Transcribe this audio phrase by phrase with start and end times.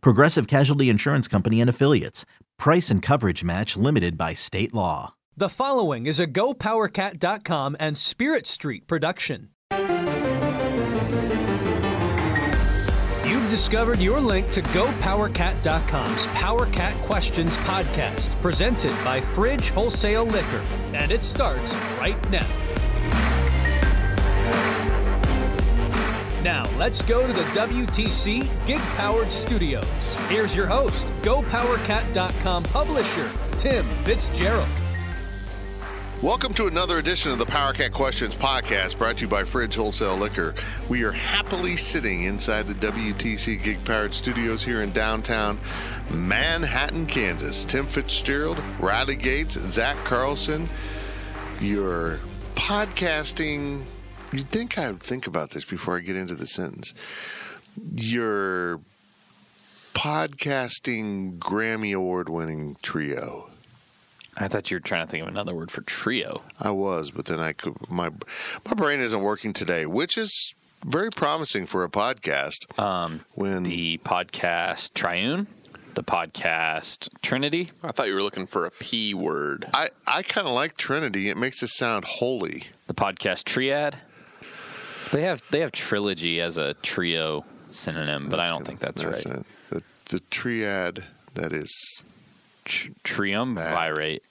[0.00, 2.24] Progressive Casualty Insurance Company and Affiliates.
[2.58, 5.14] Price and coverage match limited by state law.
[5.36, 9.48] The following is a GoPowerCat.com and Spirit Street production.
[13.26, 21.10] You've discovered your link to GoPowerCat.com's PowerCat Questions podcast, presented by Fridge Wholesale Liquor, and
[21.10, 22.63] it starts right now.
[26.44, 29.86] Now, let's go to the WTC Gig Powered Studios.
[30.28, 34.68] Here's your host, GoPowerCat.com publisher, Tim Fitzgerald.
[36.20, 40.18] Welcome to another edition of the PowerCat Questions podcast brought to you by Fridge Wholesale
[40.18, 40.54] Liquor.
[40.90, 45.58] We are happily sitting inside the WTC Gig Powered Studios here in downtown
[46.10, 47.64] Manhattan, Kansas.
[47.64, 50.68] Tim Fitzgerald, Riley Gates, Zach Carlson,
[51.58, 52.20] your
[52.54, 53.84] podcasting.
[54.34, 56.92] You'd think I would think about this before I get into the sentence.
[57.94, 58.80] Your
[59.94, 63.48] podcasting Grammy Award winning trio.
[64.36, 66.42] I thought you were trying to think of another word for trio.
[66.60, 68.10] I was, but then I could my
[68.64, 70.52] my brain isn't working today, which is
[70.84, 72.76] very promising for a podcast.
[72.76, 75.46] Um, when the podcast Triune,
[75.94, 77.70] the podcast Trinity.
[77.84, 79.68] I thought you were looking for a P word.
[79.72, 81.28] I I kind of like Trinity.
[81.28, 82.64] It makes it sound holy.
[82.88, 83.98] The podcast Triad.
[85.14, 89.24] They have they have trilogy as a trio synonym, but I don't think that's, right.
[89.24, 89.46] it.
[89.70, 92.02] The the triad that is
[92.64, 94.24] Tr- triumvirate.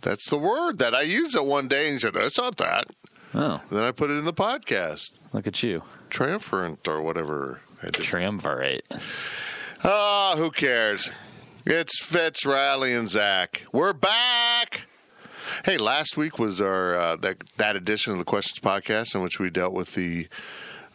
[0.00, 2.86] that's the word that I used it one day and said that's not that.
[3.34, 5.10] Oh, Then I put it in the podcast.
[5.32, 7.58] look at you, Triumphant or whatever.
[7.82, 8.04] I did.
[8.04, 8.86] triumvirate.
[9.82, 11.10] Ah, who cares?
[11.66, 13.64] It's Fitz, Riley, and Zach.
[13.72, 14.82] We're back.
[15.64, 19.38] Hey, last week was our uh, that that edition of the Questions podcast in which
[19.38, 20.28] we dealt with the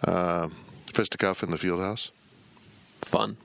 [0.07, 0.50] uh,
[0.94, 2.12] fisticuff in the field house.
[3.01, 3.38] Fun.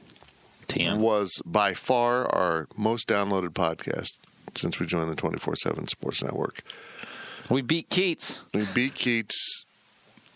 [0.69, 0.99] TM.
[0.99, 4.13] Was by far our most downloaded podcast
[4.55, 6.61] since we joined the twenty four seven Sports Network.
[7.49, 8.45] We beat Keats.
[8.55, 9.65] We beat Keats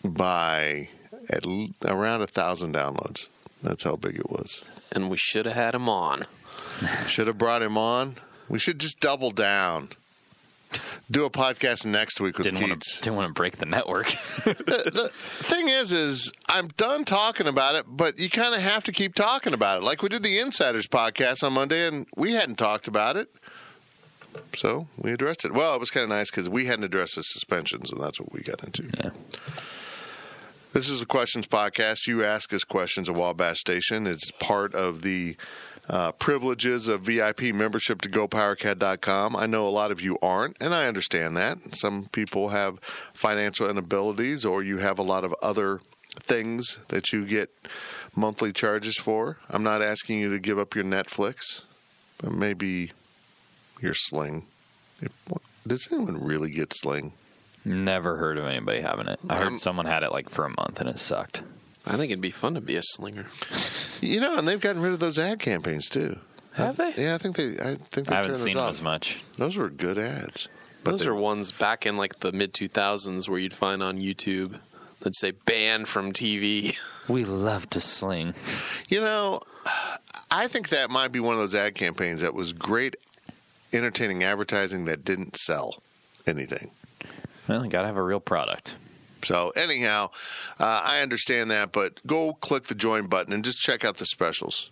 [0.03, 0.89] by
[1.29, 3.27] at l- around a thousand downloads.
[3.61, 4.63] That's how big it was.
[4.91, 6.25] And we should have had him on.
[7.07, 8.17] Should have brought him on.
[8.49, 9.89] We should just double down.
[11.11, 14.07] Do a podcast next week with Didn't Want to, didn't want to break the network.
[14.45, 18.91] the thing is, is I'm done talking about it, but you kind of have to
[18.91, 19.83] keep talking about it.
[19.83, 23.29] Like we did the Insiders podcast on Monday, and we hadn't talked about it,
[24.55, 25.53] so we addressed it.
[25.53, 28.31] Well, it was kind of nice because we hadn't addressed the suspensions, and that's what
[28.31, 28.89] we got into.
[28.97, 29.09] Yeah.
[30.73, 32.07] This is the Questions Podcast.
[32.07, 34.07] You ask us questions at Wabash Station.
[34.07, 35.37] It's part of the
[35.89, 39.35] uh, privileges of VIP membership to GoPowerCat.com.
[39.35, 41.57] I know a lot of you aren't, and I understand that.
[41.75, 42.79] Some people have
[43.13, 45.81] financial inabilities, or you have a lot of other
[46.19, 47.49] things that you get
[48.15, 49.37] monthly charges for.
[49.49, 51.63] I'm not asking you to give up your Netflix,
[52.17, 52.91] but maybe
[53.81, 54.45] your Sling.
[55.65, 57.13] Does anyone really get Sling?
[57.65, 59.19] Never heard of anybody having it.
[59.29, 61.43] I heard someone had it like for a month and it sucked.
[61.85, 63.27] I think it'd be fun to be a slinger.
[64.01, 66.17] You know, and they've gotten rid of those ad campaigns too.
[66.55, 66.93] Have they?
[66.97, 67.51] Yeah, I think they.
[67.57, 68.69] I think they I haven't turned seen those them off.
[68.71, 69.17] as much.
[69.37, 70.49] Those were good ads.
[70.83, 73.99] But Those they- are ones back in like the mid 2000s where you'd find on
[74.01, 74.59] YouTube
[74.99, 76.75] that say banned from TV.
[77.09, 78.33] We love to sling.
[78.89, 79.39] You know,
[80.29, 82.95] I think that might be one of those ad campaigns that was great,
[83.71, 85.81] entertaining advertising that didn't sell
[86.27, 86.71] anything.
[87.47, 88.75] Well, you gotta have a real product.
[89.25, 90.09] So anyhow,
[90.59, 94.05] uh, I understand that, but go click the join button and just check out the
[94.05, 94.69] specials.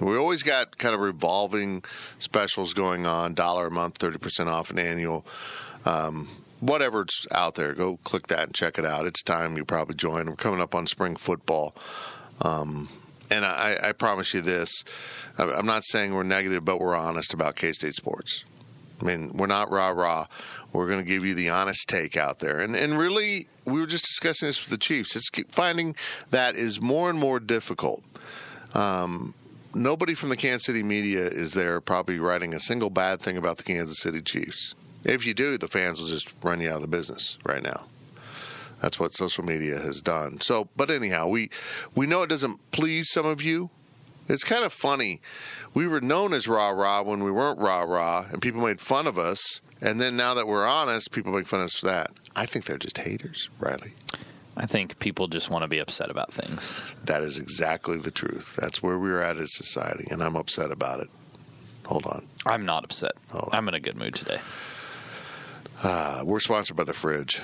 [0.00, 1.82] We always got kind of revolving
[2.18, 5.24] specials going on: dollar a month, thirty percent off an annual.
[5.86, 6.28] Um,
[6.60, 9.06] whatever's out there, go click that and check it out.
[9.06, 10.26] It's time you probably join.
[10.26, 11.74] We're coming up on spring football.
[12.42, 12.88] Um,
[13.30, 14.84] and I, I promise you this:
[15.38, 18.44] I'm not saying we're negative, but we're honest about K State sports.
[19.00, 20.26] I mean, we're not rah rah.
[20.72, 22.60] We're going to give you the honest take out there.
[22.60, 25.16] And and really, we were just discussing this with the Chiefs.
[25.16, 25.96] It's finding
[26.30, 28.02] that is more and more difficult.
[28.74, 29.34] Um,
[29.74, 33.58] nobody from the Kansas City media is there probably writing a single bad thing about
[33.58, 34.74] the Kansas City Chiefs.
[35.04, 37.86] If you do, the fans will just run you out of the business right now.
[38.80, 40.40] That's what social media has done.
[40.40, 41.50] So, but anyhow, we
[41.94, 43.70] we know it doesn't please some of you,
[44.28, 45.20] It's kind of funny.
[45.74, 49.06] We were known as rah rah when we weren't rah rah, and people made fun
[49.06, 49.60] of us.
[49.80, 52.10] And then now that we're honest, people make fun of us for that.
[52.34, 53.92] I think they're just haters, Riley.
[54.56, 56.74] I think people just want to be upset about things.
[57.04, 58.56] That is exactly the truth.
[58.56, 61.10] That's where we're at as society, and I'm upset about it.
[61.84, 62.26] Hold on.
[62.46, 63.12] I'm not upset.
[63.52, 64.40] I'm in a good mood today.
[65.82, 67.40] Uh, we're sponsored by the fridge.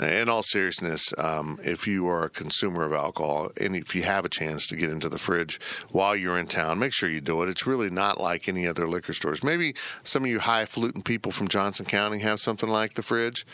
[0.00, 4.24] In all seriousness, um, if you are a consumer of alcohol and if you have
[4.24, 5.60] a chance to get into the fridge
[5.92, 7.48] while you're in town, make sure you do it.
[7.48, 9.44] It's really not like any other liquor stores.
[9.44, 13.46] Maybe some of you highfalutin people from Johnson County have something like the fridge,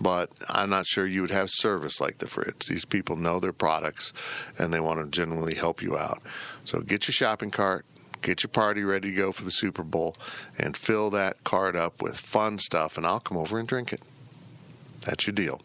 [0.00, 2.66] but I'm not sure you would have service like the fridge.
[2.66, 4.12] These people know their products
[4.58, 6.20] and they want to genuinely help you out.
[6.64, 7.86] So get your shopping cart,
[8.20, 10.16] get your party ready to go for the Super Bowl,
[10.58, 14.02] and fill that cart up with fun stuff, and I'll come over and drink it.
[15.02, 15.60] That's your deal.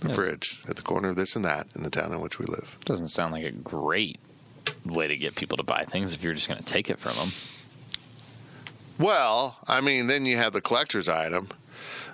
[0.00, 2.46] The fridge at the corner of this and that in the town in which we
[2.46, 2.76] live.
[2.84, 4.18] Doesn't sound like a great
[4.84, 7.16] way to get people to buy things if you're just going to take it from
[7.16, 7.28] them.
[8.98, 11.48] Well, I mean, then you have the collector's item.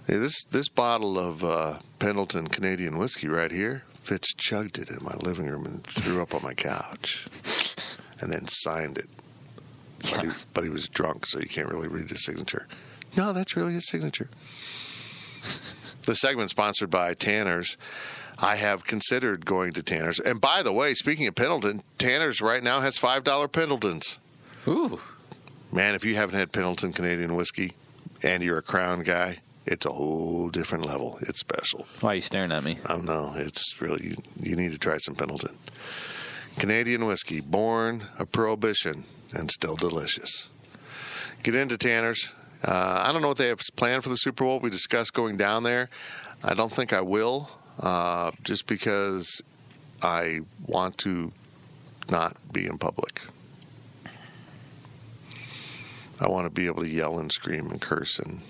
[0.08, 3.84] Yeah, this this bottle of uh, Pendleton Canadian whiskey right here.
[3.94, 7.26] Fitz chugged it in my living room and threw up on my couch,
[8.20, 9.08] and then signed it.
[10.10, 12.66] But, he, but he was drunk, so you can't really read his signature.
[13.16, 14.28] No, that's really his signature.
[16.02, 17.76] The segment sponsored by Tanner's.
[18.38, 20.18] I have considered going to Tanner's.
[20.18, 24.18] And by the way, speaking of Pendleton, Tanner's right now has $5 Pendletons.
[24.66, 25.00] Ooh.
[25.70, 27.72] Man, if you haven't had Pendleton Canadian whiskey
[28.22, 31.18] and you're a Crown guy, it's a whole different level.
[31.22, 31.86] It's special.
[32.00, 32.78] Why are you staring at me?
[32.84, 33.32] I don't know.
[33.36, 35.56] It's really, you, you need to try some Pendleton.
[36.58, 40.50] Canadian whiskey, born of prohibition and still delicious.
[41.42, 42.32] Get into Tanner's.
[42.64, 44.60] Uh, I don't know what they have planned for the Super Bowl.
[44.60, 45.90] We discussed going down there.
[46.44, 47.50] I don't think I will,
[47.80, 49.42] uh, just because
[50.02, 51.32] I want to
[52.10, 53.22] not be in public.
[56.20, 58.42] I want to be able to yell and scream and curse and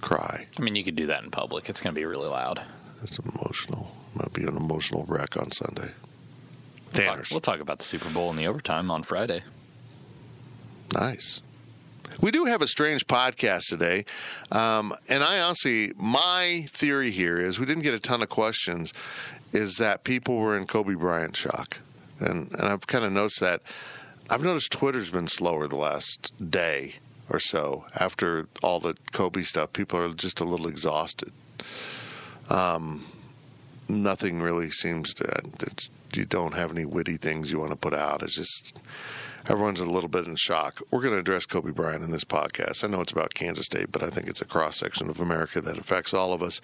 [0.00, 0.46] cry.
[0.58, 1.68] I mean, you could do that in public.
[1.68, 2.62] It's going to be really loud.
[3.02, 3.94] It's emotional.
[4.14, 5.90] Might be an emotional wreck on Sunday.
[6.92, 9.42] We'll talk, we'll talk about the Super Bowl in the overtime on Friday.
[10.92, 11.40] Nice.
[12.20, 14.04] We do have a strange podcast today.
[14.50, 18.92] Um, and I honestly, my theory here is we didn't get a ton of questions,
[19.52, 21.78] is that people were in Kobe Bryant shock.
[22.18, 23.60] And, and I've kind of noticed that.
[24.30, 26.94] I've noticed Twitter's been slower the last day
[27.28, 29.72] or so after all the Kobe stuff.
[29.72, 31.32] People are just a little exhausted.
[32.48, 33.04] Um,
[33.88, 35.42] nothing really seems to,
[36.14, 38.22] you don't have any witty things you want to put out.
[38.22, 38.80] It's just
[39.46, 40.80] everyone's a little bit in shock.
[40.90, 42.84] We're going to address Kobe Bryant in this podcast.
[42.84, 45.60] I know it's about Kansas State, but I think it's a cross section of America
[45.60, 46.60] that affects all of us.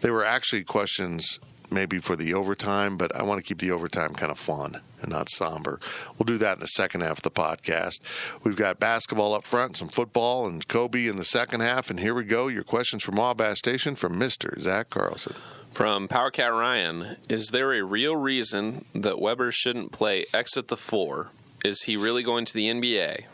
[0.00, 1.38] There were actually questions
[1.70, 5.10] maybe for the overtime, but I want to keep the overtime kind of fun and
[5.10, 5.78] not somber.
[6.18, 8.00] We'll do that in the second half of the podcast.
[8.44, 11.90] We've got basketball up front, some football, and Kobe in the second half.
[11.90, 12.48] And here we go.
[12.48, 14.60] Your questions from Wabash Station from Mr.
[14.60, 15.34] Zach Carlson.
[15.70, 20.76] From Powercat Ryan, is there a real reason that Weber shouldn't play X at the
[20.76, 21.30] four?
[21.64, 23.24] Is he really going to the NBA?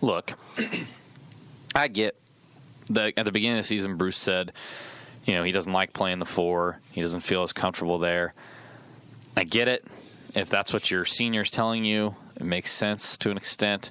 [0.00, 0.32] Look,
[1.74, 2.18] I get
[2.86, 3.96] the at the beginning of the season.
[3.96, 4.52] Bruce said,
[5.26, 6.80] you know, he doesn't like playing the four.
[6.92, 8.32] He doesn't feel as comfortable there.
[9.36, 9.84] I get it.
[10.34, 13.90] If that's what your senior's telling you, it makes sense to an extent.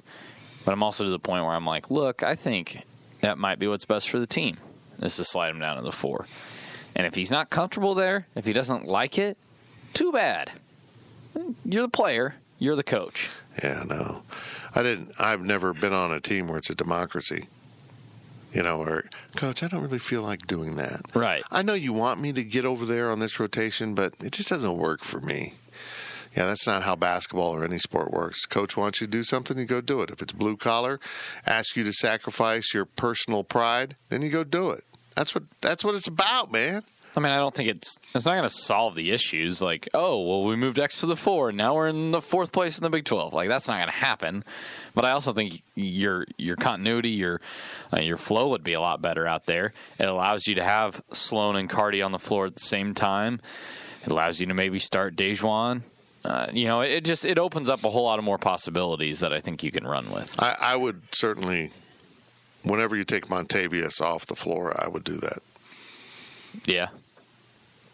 [0.64, 2.84] But I'm also to the point where I'm like, look, I think
[3.20, 4.56] that might be what's best for the team
[5.00, 6.26] is to slide him down to the four.
[6.94, 9.36] And if he's not comfortable there, if he doesn't like it,
[9.92, 10.50] too bad.
[11.64, 12.36] You're the player.
[12.58, 13.28] You're the coach.
[13.62, 14.22] Yeah, no,
[14.74, 15.12] I didn't.
[15.18, 17.48] I've never been on a team where it's a democracy.
[18.52, 21.02] You know, or coach, I don't really feel like doing that.
[21.14, 21.42] Right.
[21.50, 24.48] I know you want me to get over there on this rotation, but it just
[24.48, 25.54] doesn't work for me.
[26.34, 28.44] Yeah, that's not how basketball or any sport works.
[28.44, 30.10] Coach wants you to do something, you go do it.
[30.10, 31.00] If it's blue collar,
[31.46, 34.84] ask you to sacrifice your personal pride, then you go do it.
[35.14, 36.82] That's what that's what it's about, man.
[37.16, 39.62] I mean, I don't think it's it's not going to solve the issues.
[39.62, 42.52] Like, oh, well, we moved X to the four, and now we're in the fourth
[42.52, 43.32] place in the Big Twelve.
[43.32, 44.44] Like, that's not going to happen.
[44.94, 47.40] But I also think your your continuity, your
[47.96, 49.72] uh, your flow would be a lot better out there.
[49.98, 53.40] It allows you to have Sloan and Cardi on the floor at the same time.
[54.02, 55.82] It allows you to maybe start DaJuan.
[56.22, 59.32] Uh, you know, it just it opens up a whole lot of more possibilities that
[59.32, 60.34] I think you can run with.
[60.38, 61.70] I, I would certainly,
[62.62, 65.42] whenever you take Montavious off the floor, I would do that.
[66.64, 66.88] Yeah.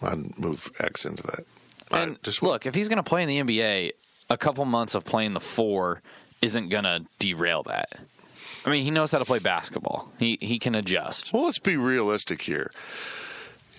[0.02, 1.44] I'd move X into that.
[1.90, 3.92] And I just look, if he's going to play in the NBA,
[4.30, 6.02] a couple months of playing the four
[6.40, 7.90] isn't going to derail that.
[8.64, 10.12] I mean, he knows how to play basketball.
[10.18, 11.32] He he can adjust.
[11.32, 12.70] Well, let's be realistic here.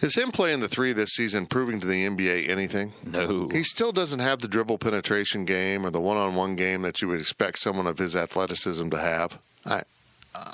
[0.01, 2.91] Is him playing the three this season proving to the NBA anything?
[3.05, 3.47] No.
[3.47, 7.21] He still doesn't have the dribble penetration game or the one-on-one game that you would
[7.21, 9.39] expect someone of his athleticism to have.
[9.65, 9.83] I,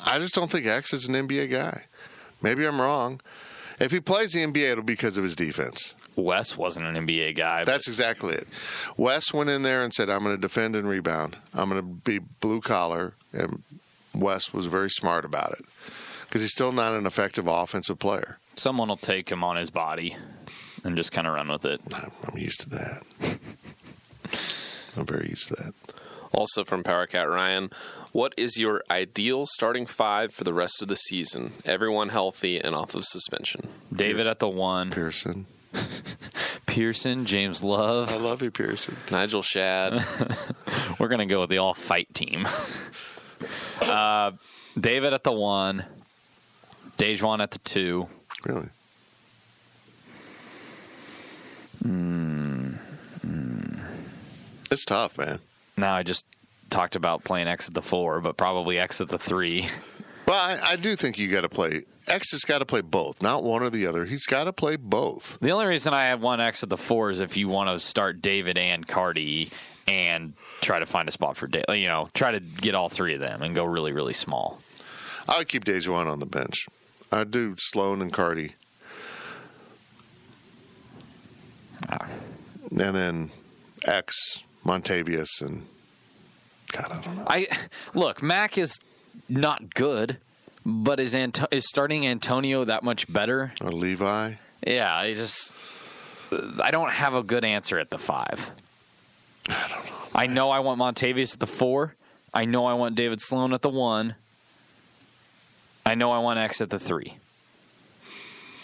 [0.06, 1.86] I just don't think X is an NBA guy.
[2.44, 3.22] Maybe I'm wrong.
[3.80, 5.94] If he plays the NBA, it'll be because of his defense.
[6.16, 7.64] Wes wasn't an NBA guy.
[7.64, 8.48] That's exactly it.
[8.98, 11.38] Wes went in there and said, "I'm going to defend and rebound.
[11.54, 13.64] I'm going to be blue collar." And
[14.14, 15.66] Wes was very smart about it
[16.26, 18.38] because he's still not an effective offensive player.
[18.56, 20.18] someone will take him on his body
[20.84, 21.80] and just kind of run with it.
[21.94, 23.04] I'm I'm used to that.
[24.98, 25.74] I'm very used to that.
[26.32, 27.72] Also from Power Cat Ryan,
[28.12, 31.54] what is your ideal starting five for the rest of the season?
[31.66, 33.68] Everyone healthy and off of suspension.
[33.94, 35.48] David at the one, Pearson,
[36.66, 38.12] Pearson, James Love.
[38.12, 38.98] I love you, Pearson.
[39.12, 40.06] Nigel Shadd.
[41.00, 42.48] We're gonna go with the all fight team.
[43.82, 44.32] uh,
[44.80, 45.86] David at the one,
[46.98, 48.08] DaJuan at the two.
[48.46, 48.70] Really?
[54.72, 55.40] It's tough, man.
[55.80, 56.26] Now I just
[56.70, 59.68] talked about playing X at the four, but probably X at the three.
[60.28, 61.84] Well, I, I do think you got to play.
[62.08, 64.06] X has got to play both, not one or the other.
[64.06, 65.40] He's got to play both.
[65.42, 67.80] The only reason I have one X at the four is if you want to
[67.80, 69.52] start David and Cardi
[69.88, 71.80] and try to find a spot for David.
[71.80, 74.60] You know, try to get all three of them and go really, really small.
[75.28, 76.68] I would keep DaJuan on the bench.
[77.12, 78.54] I'd do Sloan and Cardi.
[81.90, 82.08] Ah.
[82.70, 83.32] And then
[83.86, 84.16] X,
[84.70, 85.66] Montavious, and
[86.72, 87.26] God, I don't know.
[87.28, 87.48] I
[87.96, 88.78] look, Mac is
[89.28, 90.18] not good,
[90.66, 93.54] but is Anto- is starting Antonio that much better?
[93.62, 94.34] Or Levi.
[94.66, 95.54] Yeah, I just
[96.62, 98.52] I don't have a good answer at the five.
[99.50, 99.92] I don't know.
[100.14, 101.96] I know I want Montavious at the four.
[102.34, 104.14] I know I want David Sloan at the one.
[105.86, 107.18] I know I want X at the three.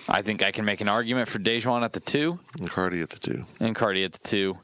[0.07, 3.09] I think I can make an argument for DaJuan at the two And Cardi at
[3.09, 3.45] the two.
[3.59, 4.59] and Cardi at the two.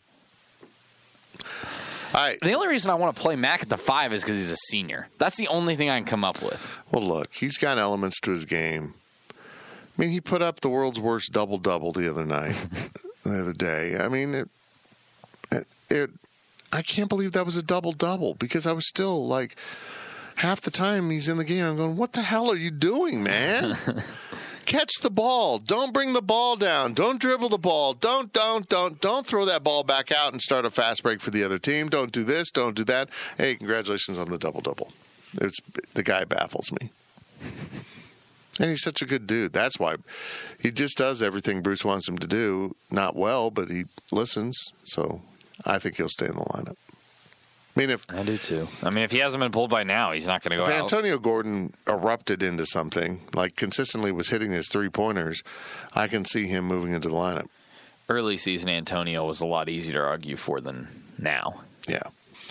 [2.13, 2.39] All right.
[2.41, 4.57] The only reason I want to play Mac at the five is because he's a
[4.57, 5.07] senior.
[5.17, 6.67] That's the only thing I can come up with.
[6.91, 8.95] Well, look, he's got elements to his game.
[9.29, 9.33] I
[10.01, 12.55] mean, he put up the world's worst double double the other night,
[13.23, 13.97] the other day.
[13.97, 14.49] I mean, it,
[15.51, 16.09] it, it,
[16.73, 19.55] I can't believe that was a double double because I was still like,
[20.35, 23.23] half the time he's in the game, I'm going, what the hell are you doing,
[23.23, 23.77] man?
[24.65, 25.57] Catch the ball.
[25.57, 26.93] Don't bring the ball down.
[26.93, 27.93] Don't dribble the ball.
[27.93, 31.31] Don't, don't, don't, don't throw that ball back out and start a fast break for
[31.31, 31.89] the other team.
[31.89, 32.51] Don't do this.
[32.51, 33.09] Don't do that.
[33.37, 34.93] Hey, congratulations on the double double.
[35.39, 35.59] It's
[35.93, 36.89] the guy baffles me.
[38.59, 39.53] And he's such a good dude.
[39.53, 39.95] That's why
[40.59, 42.75] he just does everything Bruce wants him to do.
[42.91, 44.57] Not well, but he listens.
[44.83, 45.21] So
[45.65, 46.75] I think he'll stay in the lineup.
[47.75, 48.67] I mean, if, I do too.
[48.83, 50.75] I mean, if he hasn't been pulled by now, he's not going to go if
[50.77, 50.83] out.
[50.83, 55.41] Antonio Gordon erupted into something, like consistently was hitting his three pointers,
[55.93, 57.47] I can see him moving into the lineup.
[58.09, 60.87] Early season Antonio was a lot easier to argue for than
[61.17, 61.61] now.
[61.87, 62.03] Yeah.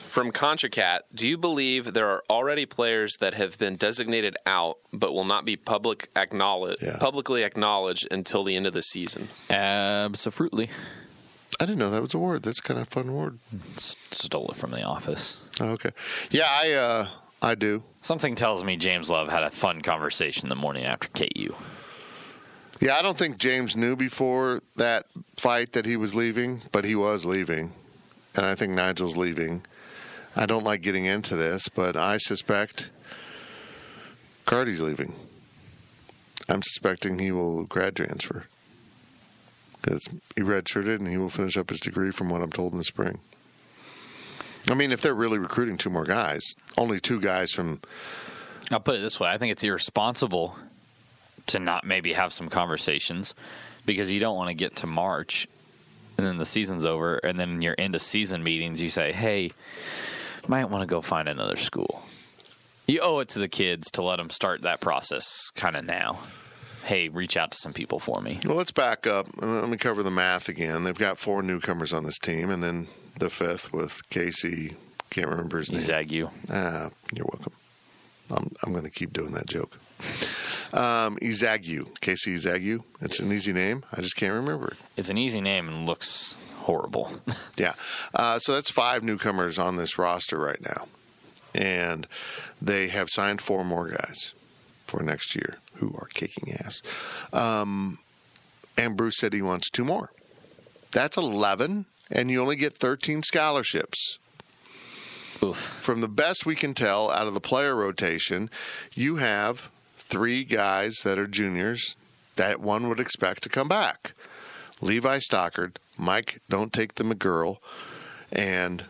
[0.07, 5.12] From ContraCat, do you believe there are already players that have been designated out but
[5.12, 6.97] will not be public acknowledge, Yeah.
[6.99, 9.29] publicly acknowledged until the end of the season?
[9.50, 10.71] Absolutely.
[11.62, 12.43] I didn't know that was a word.
[12.43, 13.38] That's kind of a fun word.
[13.76, 15.43] S- Stole it from the office.
[15.61, 15.90] Oh, okay.
[16.31, 17.09] Yeah, I uh,
[17.43, 17.83] I do.
[18.00, 21.55] Something tells me James Love had a fun conversation the morning after KU.
[22.81, 25.05] Yeah, I don't think James knew before that
[25.37, 27.73] fight that he was leaving, but he was leaving.
[28.35, 29.67] And I think Nigel's leaving.
[30.35, 32.88] I don't like getting into this, but I suspect
[34.47, 35.14] Cardi's leaving.
[36.49, 38.47] I'm suspecting he will grad transfer
[39.81, 42.79] because he redshirted and he will finish up his degree from what I'm told in
[42.79, 43.21] the spring.
[44.69, 47.81] I mean, if they're really recruiting two more guys, only two guys from
[48.71, 50.57] I'll put it this way: I think it's irresponsible
[51.47, 53.35] to not maybe have some conversations
[53.87, 55.49] because you don't want to get to March
[56.21, 59.53] and then the season's over, and then your end of season meetings, you say, "Hey,
[60.47, 62.03] might want to go find another school."
[62.87, 66.21] You owe it to the kids to let them start that process kind of now.
[66.85, 68.41] Hey, reach out to some people for me.
[68.47, 69.27] Well, let's back up.
[69.43, 70.85] Uh, Let me cover the math again.
[70.85, 74.77] They've got four newcomers on this team, and then the fifth with Casey.
[75.11, 75.81] Can't remember his name.
[75.81, 76.31] Zagu.
[76.51, 77.53] Ah, you're welcome.
[78.31, 79.77] I'm, I'm going to keep doing that joke.
[80.73, 81.89] Um, Izagu.
[82.01, 82.85] Kaosi Ezeagu.
[83.01, 83.85] It's an easy name.
[83.93, 84.77] I just can't remember it.
[84.97, 87.11] It's an easy name and looks horrible.
[87.57, 87.75] Yeah.
[88.15, 90.87] Uh, so that's five newcomers on this roster right now.
[91.55, 92.07] And
[92.63, 94.33] they have signed four more guys
[94.91, 96.83] for next year who are kicking ass.
[97.33, 97.99] Um,
[98.77, 100.11] and Bruce said he wants two more.
[100.91, 104.19] That's 11, and you only get 13 scholarships.
[105.43, 105.57] Oof.
[105.57, 108.51] From the best we can tell out of the player rotation,
[108.95, 111.97] you have three guys that are juniors
[112.37, 114.13] that one would expect to come back.
[114.81, 117.59] Levi Stockard, Mike Don't Take the McGuirl,
[118.33, 118.85] and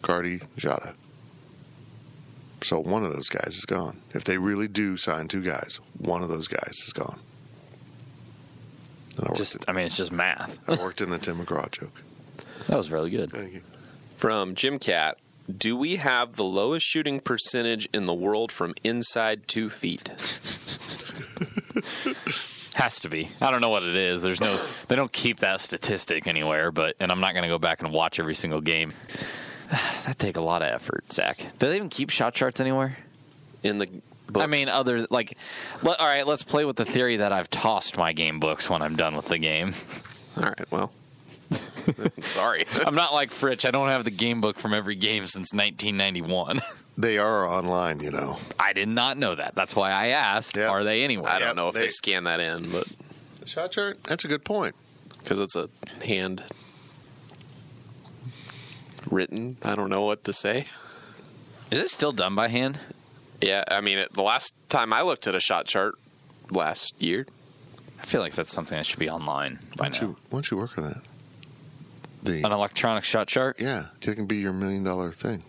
[0.00, 0.94] Gardy Jada.
[2.62, 4.00] So one of those guys is gone.
[4.12, 7.20] If they really do sign two guys, one of those guys is gone.
[9.18, 10.58] I worked, Just, I mean, it's just math.
[10.68, 12.02] I worked in the Tim McGraw joke.
[12.68, 13.30] That was really good.
[13.32, 13.62] Thank you.
[14.12, 15.18] From Jim Cat,
[15.56, 20.10] do we have the lowest shooting percentage in the world from inside two feet?
[22.74, 23.30] Has to be.
[23.40, 24.22] I don't know what it is.
[24.22, 24.56] There's no.
[24.86, 26.70] They don't keep that statistic anywhere.
[26.70, 28.92] But and I'm not going to go back and watch every single game.
[30.06, 31.38] That take a lot of effort, Zach.
[31.58, 32.96] Do they even keep shot charts anywhere?
[33.62, 33.88] In the
[34.28, 34.42] book?
[34.42, 35.36] I mean, other like,
[35.82, 36.26] let, all right.
[36.26, 39.26] Let's play with the theory that I've tossed my game books when I'm done with
[39.26, 39.74] the game.
[40.36, 40.92] all right, well,
[42.22, 42.64] sorry.
[42.86, 43.66] I'm not like Fritch.
[43.66, 46.60] I don't have the game book from every game since 1991.
[47.00, 48.40] They are online, you know.
[48.58, 49.54] I did not know that.
[49.54, 50.56] That's why I asked.
[50.56, 50.66] Yeah.
[50.68, 51.30] Are they anywhere?
[51.30, 52.88] I don't Yep, know if they, they- scan that in, but
[53.38, 54.02] The shot chart?
[54.02, 54.74] That's a good point.
[55.18, 55.68] because it's a
[56.04, 56.42] hand
[59.10, 60.66] written, I don't know what to say.
[61.70, 62.78] Is it still done by hand?
[63.40, 65.94] Yeah, I mean, it, the last time I looked at a shot chart
[66.50, 67.26] last year,
[68.00, 70.08] I feel like that's something that should be online by Why don't, now.
[70.08, 71.02] you, why don't you work on that?
[72.22, 73.60] The An electronic shot chart.
[73.60, 75.42] yeah, it can be your million dollar thing.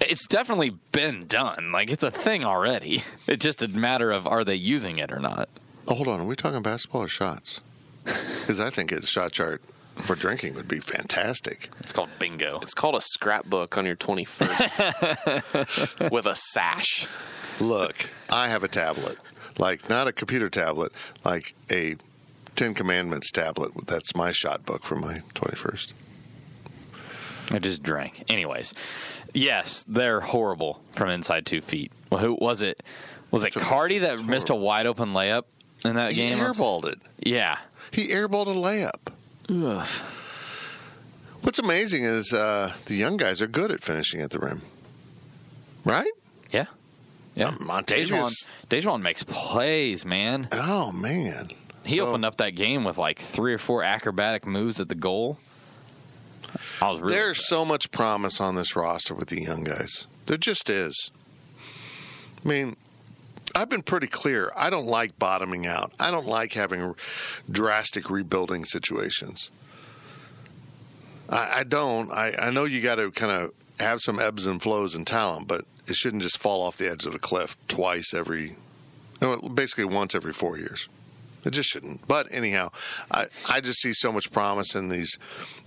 [0.00, 1.70] It's definitely been done.
[1.72, 3.02] Like it's a thing already.
[3.26, 5.48] It's just a matter of are they using it or not.
[5.88, 6.20] Oh, hold on.
[6.20, 7.60] Are we talking basketball or shots?
[8.40, 9.62] Because I think it's shot chart
[10.02, 11.70] for drinking would be fantastic.
[11.80, 12.58] It's called bingo.
[12.60, 17.06] it's called a scrapbook on your 21st with a sash.
[17.60, 19.16] Look, I have a tablet,
[19.58, 20.92] like not a computer tablet,
[21.24, 21.96] like a
[22.56, 23.70] Ten Commandments tablet.
[23.86, 25.94] That's my shot book for my twenty first.
[27.50, 28.24] I just drank.
[28.28, 28.72] Anyways,
[29.34, 31.92] yes, they're horrible from inside two feet.
[32.10, 32.80] Well, who was it?
[33.30, 35.42] Was it It's a- Cardi that it's missed a wide open layup
[35.84, 36.38] in that He game?
[36.38, 36.98] airballed it.
[37.18, 37.58] Yeah.
[37.90, 39.12] He airballed a layup.
[41.42, 44.62] What's amazing is uh, the young guys are good at finishing at the rim,
[45.84, 46.10] right?
[46.50, 46.66] Yeah.
[47.34, 47.50] Yeah.
[47.60, 48.32] Montavious- DaJuan,
[48.70, 50.48] DaJuan makes plays, man.
[50.52, 51.50] Oh man,
[51.84, 54.94] He So- opened up that game with like three or four acrobatic moves at the
[54.94, 55.38] goal.
[56.80, 60.06] I was really There's so much promise on this roster with the young guys.
[60.26, 61.10] There just is.
[62.44, 62.76] I mean,
[63.54, 64.50] I've been pretty clear.
[64.56, 65.92] I don't like bottoming out.
[66.00, 66.94] I don't like having
[67.48, 69.50] drastic rebuilding situations.
[71.28, 72.10] I, I don't.
[72.10, 75.46] I, I know you got to kind of have some ebbs and flows in talent,
[75.46, 78.56] but it shouldn't just fall off the edge of the cliff twice every,
[79.54, 80.88] basically once every four years.
[81.44, 82.08] It just shouldn't.
[82.08, 82.70] But anyhow,
[83.10, 85.18] I, I just see so much promise in these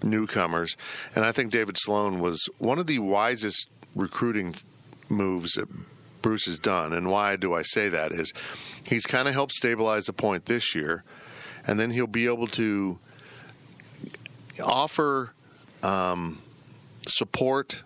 [0.04, 0.76] newcomers.
[1.16, 4.56] And I think David Sloan was one of the wisest recruiting
[5.10, 5.56] moves
[6.22, 6.94] Bruce has done.
[6.94, 8.34] And why do I say that is
[8.84, 11.04] he's kind of helped stabilize the point this year.
[11.66, 13.00] And then he'll be able to
[14.64, 15.34] offer
[15.84, 16.42] um,
[17.08, 17.84] support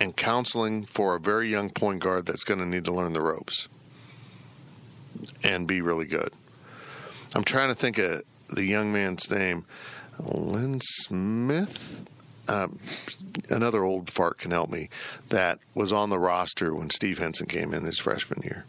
[0.00, 3.22] and counseling for a very young point guard that's going to need to learn the
[3.22, 3.68] ropes
[5.42, 6.30] and be really good.
[7.34, 9.64] I'm trying to think of the young man's name.
[10.18, 12.04] Lynn Smith?
[12.46, 12.68] Uh,
[13.48, 14.90] another old fart can help me.
[15.30, 18.64] That was on the roster when Steve Henson came in his freshman year.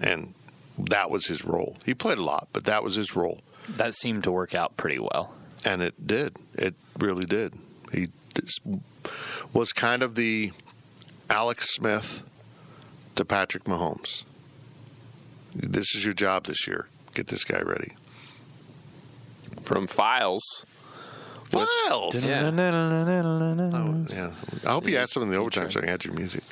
[0.00, 0.34] And
[0.78, 1.76] that was his role.
[1.84, 3.40] He played a lot, but that was his role.
[3.68, 5.34] that seemed to work out pretty well.
[5.64, 6.36] And it did.
[6.54, 7.54] It really did.
[7.92, 8.08] He
[9.52, 10.52] was kind of the
[11.30, 12.22] Alex Smith
[13.16, 14.24] to Patrick Mahomes.
[15.54, 16.88] This is your job this year.
[17.14, 17.92] Get this guy ready.
[19.62, 20.64] From Files.
[21.52, 22.24] Files.
[22.24, 22.50] Yeah.
[23.74, 24.32] Oh, yeah.
[24.64, 26.42] I hope you asked some in the overtime so I can add your music.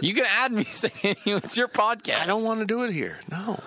[0.00, 0.92] You can add music.
[1.02, 2.18] it's your podcast.
[2.20, 3.20] I don't want to do it here.
[3.30, 3.60] No.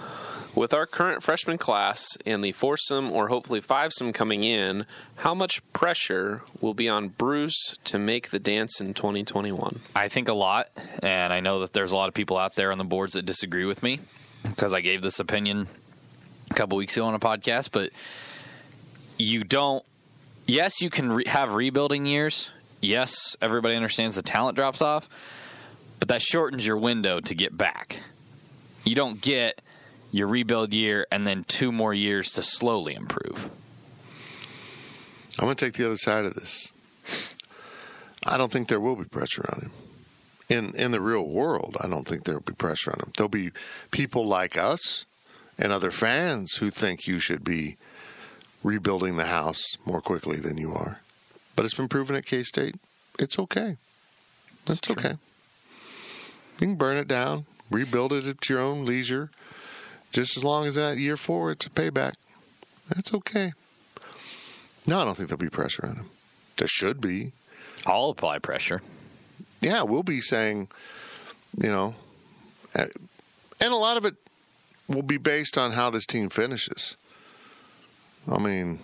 [0.54, 4.86] With our current freshman class and the foursome or hopefully fivesome coming in,
[5.18, 9.82] how much pressure will be on Bruce to make the dance in 2021?
[9.96, 10.68] I think a lot,
[11.04, 13.26] and I know that there's a lot of people out there on the boards that
[13.26, 14.00] disagree with me
[14.44, 15.68] because I gave this opinion
[16.52, 17.72] a couple weeks ago on a podcast.
[17.72, 17.92] But
[19.18, 19.84] you don't.
[20.46, 22.52] Yes, you can re- have rebuilding years.
[22.82, 25.10] Yes, everybody understands the talent drops off,
[26.00, 28.02] but that shortens your window to get back.
[28.84, 29.62] You don't get
[30.12, 33.50] your rebuild year and then two more years to slowly improve.
[35.40, 36.72] I'm going to take the other side of this.
[38.26, 39.72] I don't think there will be pressure on him.
[40.48, 43.12] In in the real world, I don't think there will be pressure on him.
[43.18, 43.52] There'll be
[43.90, 45.06] people like us
[45.58, 47.78] and other fans who think you should be
[48.66, 51.00] rebuilding the house more quickly than you are.
[51.56, 52.76] But it's been proven at K State.
[53.20, 53.78] It's okay.
[54.68, 55.18] It's okay.
[56.60, 59.30] You can burn it down, rebuild it at your own leisure.
[60.16, 62.14] just as long as that year four it's a payback.
[62.88, 63.52] That's okay.
[64.88, 66.10] No, I don't think there'll be pressure on him.
[66.58, 67.34] There should be.
[67.86, 68.82] I'll apply pressure.
[69.60, 70.70] Yeah, we'll be saying,
[71.58, 71.96] you know,
[72.74, 72.90] and
[73.62, 74.16] a lot of it
[74.88, 76.96] will be based on how this team finishes.
[78.32, 78.80] I mean,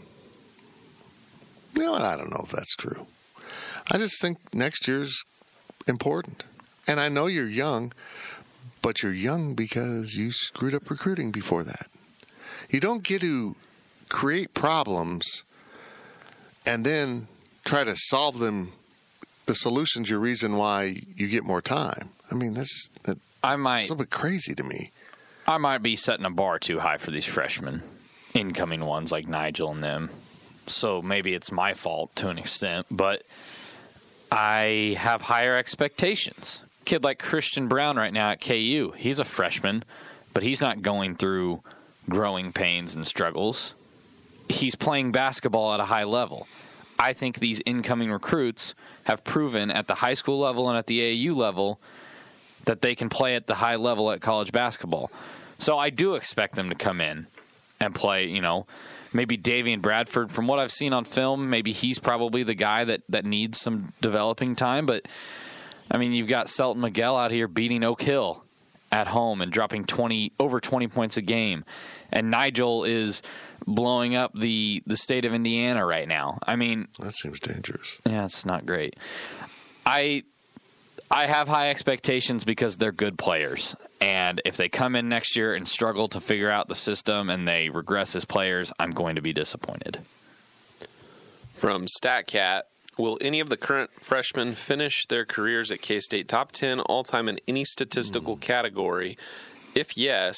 [1.75, 2.01] you know what?
[2.01, 3.07] I don't know if that's true.
[3.89, 5.23] I just think next year's
[5.87, 6.43] important.
[6.87, 7.93] And I know you're young,
[8.81, 11.87] but you're young because you screwed up recruiting before that.
[12.69, 13.55] You don't get to
[14.09, 15.43] create problems
[16.65, 17.27] and then
[17.65, 18.73] try to solve them.
[19.45, 22.09] The solution's your reason why you get more time.
[22.29, 24.91] I mean, that's that's I might a little bit crazy to me.
[25.47, 27.81] I might be setting a bar too high for these freshmen,
[28.33, 30.09] incoming ones like Nigel and them.
[30.67, 33.23] So maybe it's my fault to an extent, but
[34.31, 36.61] I have higher expectations.
[36.85, 39.83] Kid like Christian Braun right now at KU, he's a freshman,
[40.33, 41.61] but he's not going through
[42.09, 43.73] growing pains and struggles.
[44.49, 46.47] He's playing basketball at a high level.
[46.97, 50.99] I think these incoming recruits have proven at the high school level and at the
[50.99, 51.79] AAU level
[52.65, 55.11] that they can play at the high level at college basketball.
[55.57, 57.27] So I do expect them to come in
[57.81, 58.65] and play, you know,
[59.11, 63.01] maybe Davion Bradford, from what I've seen on film, maybe he's probably the guy that,
[63.09, 64.85] that needs some developing time.
[64.85, 65.07] But
[65.89, 68.45] I mean, you've got Selton Miguel out here beating Oak Hill
[68.91, 71.65] at home and dropping 20 over 20 points a game.
[72.11, 73.21] And Nigel is
[73.65, 76.39] blowing up the, the state of Indiana right now.
[76.45, 77.97] I mean, That seems dangerous.
[78.05, 78.97] yeah, it's not great.
[79.85, 80.23] I
[81.13, 83.75] I have high expectations because they're good players.
[83.99, 87.45] And if they come in next year and struggle to figure out the system and
[87.47, 89.99] they regress as players, I'm going to be disappointed.
[91.53, 92.61] From StatCat,
[92.97, 97.03] will any of the current freshmen finish their careers at K State top 10 all
[97.03, 99.17] time in any statistical category?
[99.75, 100.37] If yes,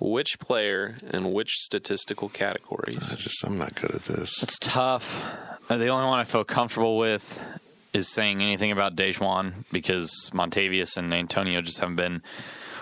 [0.00, 3.08] which player and which statistical categories?
[3.10, 4.42] I just I'm not good at this.
[4.42, 5.22] It's tough.
[5.68, 7.40] Uh, The only one I feel comfortable with
[7.92, 12.22] is saying anything about DaJuan because Montavious and Antonio just haven't been.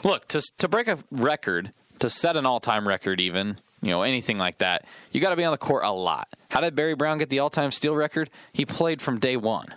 [0.04, 4.02] Look, to to break a record, to set an all time record, even you know
[4.02, 6.28] anything like that, you got to be on the court a lot.
[6.50, 8.30] How did Barry Brown get the all time steal record?
[8.52, 9.74] He played from day one,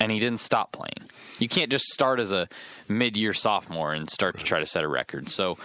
[0.00, 1.08] and he didn't stop playing.
[1.38, 2.48] You can't just start as a
[2.88, 5.28] mid year sophomore and start to try to set a record.
[5.28, 5.58] So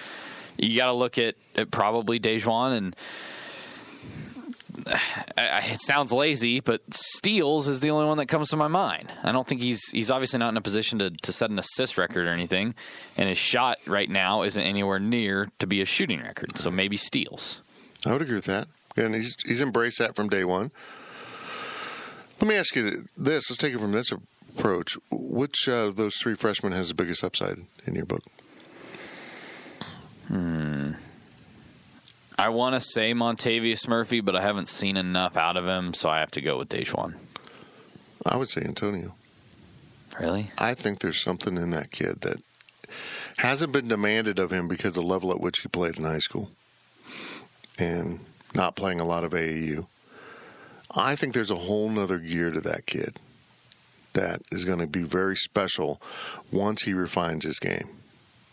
[0.58, 2.96] you got to look at, at probably DaJuan and.
[5.38, 9.12] I, it sounds lazy, but steals is the only one that comes to my mind.
[9.24, 11.98] I don't think he's he's obviously not in a position to, to set an assist
[11.98, 12.76] record or anything,
[13.18, 16.58] and his shot right now isn't anywhere near to be a shooting record.
[16.58, 17.62] So maybe steals.
[18.06, 18.68] I would agree with that.
[18.98, 20.72] And he's he's embraced that from day one.
[22.42, 23.50] Let me ask you this.
[23.50, 24.98] Let's take it from this approach.
[25.12, 28.24] Which uh, of those three freshmen has the biggest upside in your book?
[32.40, 36.10] I want to say Montavious Murphy, but I haven't seen enough out of him, so
[36.10, 37.16] I have to go with DaJuan.
[38.26, 39.14] I would say Antonio.
[40.18, 40.50] Really?
[40.58, 42.38] I think there's something in that kid that
[43.40, 46.20] hasn't been demanded of him because of the level at which he played in high
[46.20, 46.50] school
[47.78, 48.22] and
[48.56, 49.88] not playing a lot of AAU.
[50.96, 53.20] I think there's a whole nother gear to that kid
[54.14, 56.02] that is going to be very special
[56.54, 57.90] once he refines his game.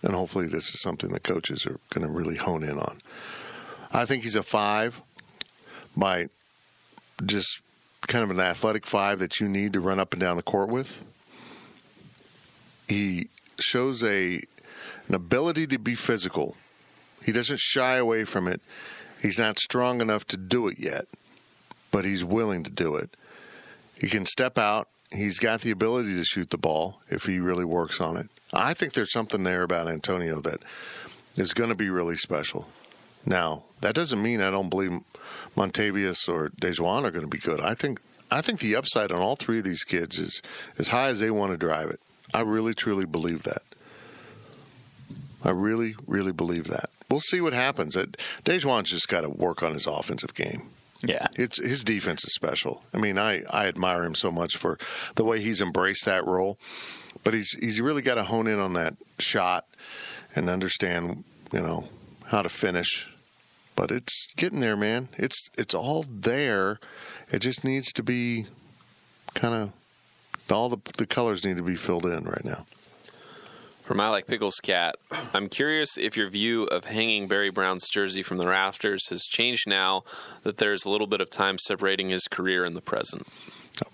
[0.03, 2.99] And hopefully, this is something the coaches are going to really hone in on.
[3.93, 5.01] I think he's a five
[5.97, 6.29] by
[7.25, 7.63] just
[8.07, 10.69] kind of an athletic five that you need to run up and down the court
[10.69, 11.05] with
[12.89, 14.43] he shows a
[15.09, 16.57] an ability to be physical.
[17.25, 18.61] He doesn't shy away from it.
[19.23, 21.07] He's not strong enough to do it yet,
[21.91, 23.11] but he's willing to do it.
[23.97, 24.89] He can step out.
[25.11, 28.29] He's got the ability to shoot the ball if he really works on it.
[28.53, 30.61] I think there's something there about Antonio that
[31.37, 32.67] is going to be really special.
[33.27, 35.01] Now, that doesn't mean I don't believe
[35.57, 37.61] Montavious or DaJuan are going to be good.
[37.61, 40.43] I think I think the upside on all three of these kids is
[40.79, 42.01] as high as they want to drive it.
[42.35, 43.63] I really truly believe that.
[45.45, 46.91] I really, really believe that.
[47.09, 47.97] We'll see what happens.
[48.45, 50.69] DaJuan's just got to work on his offensive game.
[51.03, 51.27] Yeah.
[51.35, 52.83] It's his defense is special.
[52.93, 54.79] I mean, I, I admire him so much for
[55.15, 56.59] the way he's embraced that role.
[57.23, 59.67] But he's he's really got to hone in on that shot
[60.35, 61.89] and understand, you know,
[62.27, 63.09] how to finish.
[63.77, 65.11] But it's getting there, man.
[65.17, 66.81] It's it's all there.
[67.31, 68.47] It just needs to be
[69.35, 69.73] kind of
[70.51, 72.67] all the the colors need to be filled in right now.
[73.83, 74.97] From I Like Pickles Cat,
[75.33, 79.69] I'm curious if your view of hanging Barry Brown's jersey from the rafters has changed
[79.69, 80.03] now
[80.43, 83.29] that there's a little bit of time separating his career and the present.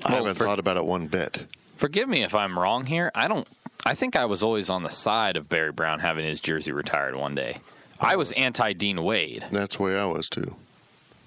[0.07, 1.47] I haven't for- thought about it one bit.
[1.77, 3.11] Forgive me if I'm wrong here.
[3.15, 3.47] I don't.
[3.85, 7.17] I think I was always on the side of Barry Brown having his jersey retired
[7.17, 7.57] one day.
[8.03, 9.47] I was anti Dean Wade.
[9.51, 10.57] That's the way I was too.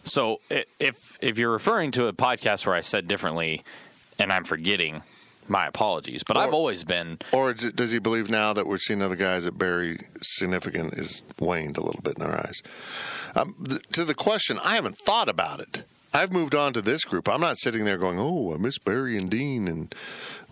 [0.03, 0.39] So
[0.79, 3.63] if if you're referring to a podcast where I said differently,
[4.19, 5.01] and I'm forgetting,
[5.47, 6.23] my apologies.
[6.23, 9.45] But I've always been Or it, does he believe now that we're seeing other guys
[9.45, 12.61] that Barry significant is waned a little bit in our eyes?
[13.35, 15.83] Um, th- to the question, I haven't thought about it.
[16.13, 17.27] I've moved on to this group.
[17.27, 19.93] I'm not sitting there going, "Oh, I miss Barry and Dean," and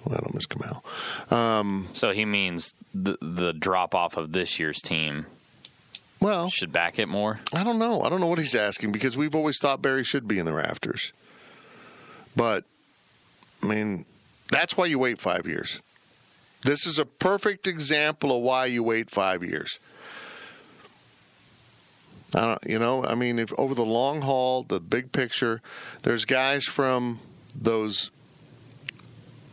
[0.03, 1.95] well, I don't miss Kamau.
[1.95, 5.25] so he means the the drop off of this year's team
[6.23, 7.41] Well, should back it more.
[7.53, 8.01] I don't know.
[8.01, 10.53] I don't know what he's asking because we've always thought Barry should be in the
[10.53, 11.11] rafters.
[12.33, 12.63] But
[13.61, 14.05] I mean,
[14.49, 15.81] that's why you wait five years.
[16.63, 19.79] This is a perfect example of why you wait five years.
[22.33, 25.61] I don't, you know, I mean, if over the long haul, the big picture,
[26.03, 27.19] there's guys from
[27.53, 28.11] those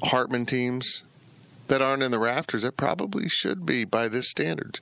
[0.04, 1.02] Hartman teams
[1.66, 4.80] that aren't in the rafters that probably should be by this standards.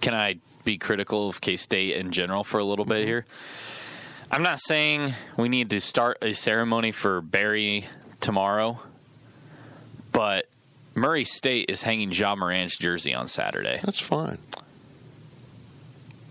[0.00, 3.26] Can I be critical of K State in general for a little bit here?
[4.30, 7.86] I'm not saying we need to start a ceremony for Barry
[8.20, 8.80] tomorrow,
[10.10, 10.46] but
[10.94, 13.80] Murray State is hanging John Morant's jersey on Saturday.
[13.84, 14.38] That's fine.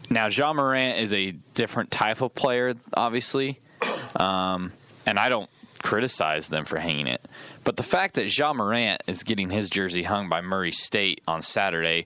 [0.10, 3.60] Now, Ja Morant is a different type of player, obviously,
[4.15, 4.73] um,
[5.06, 5.49] and I don't
[5.82, 7.21] criticize them for hanging it.
[7.63, 11.41] But the fact that Ja Morant is getting his jersey hung by Murray State on
[11.41, 12.06] Saturday,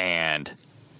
[0.00, 0.50] and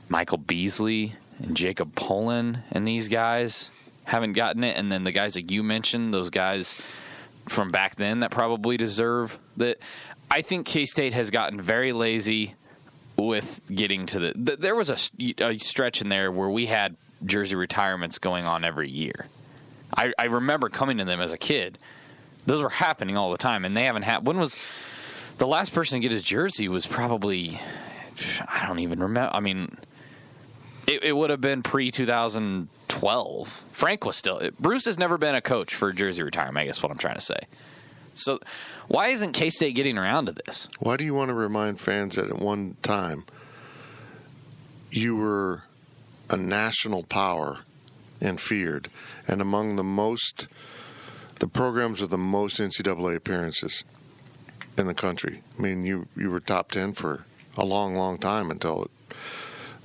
[0.09, 3.71] Michael Beasley and Jacob Pullen and these guys
[4.05, 6.77] haven't gotten it, and then the guys that you mentioned, those guys
[7.47, 9.79] from back then that probably deserve that.
[10.31, 12.55] I think K State has gotten very lazy
[13.17, 14.33] with getting to the.
[14.35, 14.97] th- There was a
[15.59, 19.27] stretch in there where we had jersey retirements going on every year.
[19.97, 21.79] I, I remember coming to them as a kid.
[22.47, 24.27] Those were happening all the time, and they haven't had.
[24.27, 24.57] When was
[25.39, 26.69] the last person to get his jersey?
[26.69, 27.61] Was probably
[28.49, 29.31] I don't even remember.
[29.35, 29.77] I mean,
[30.87, 33.65] it, it would have been pre two thousand twelve.
[33.73, 34.41] Frank was still.
[34.59, 36.59] Bruce has never been a coach for jersey retirement.
[36.59, 37.39] I guess what I'm trying to say.
[38.15, 38.39] So,
[38.89, 40.69] why isn't K State getting around to this?
[40.79, 43.25] Why do you want to remind fans that at one time
[44.91, 45.63] you were
[46.29, 47.61] a national power
[48.21, 48.89] and feared,
[49.27, 50.49] and among the most,
[51.39, 53.85] the programs with the most NCAA appearances
[54.77, 55.43] in the country?
[55.59, 57.25] I mean, you you were top ten for
[57.57, 58.89] a long, long time until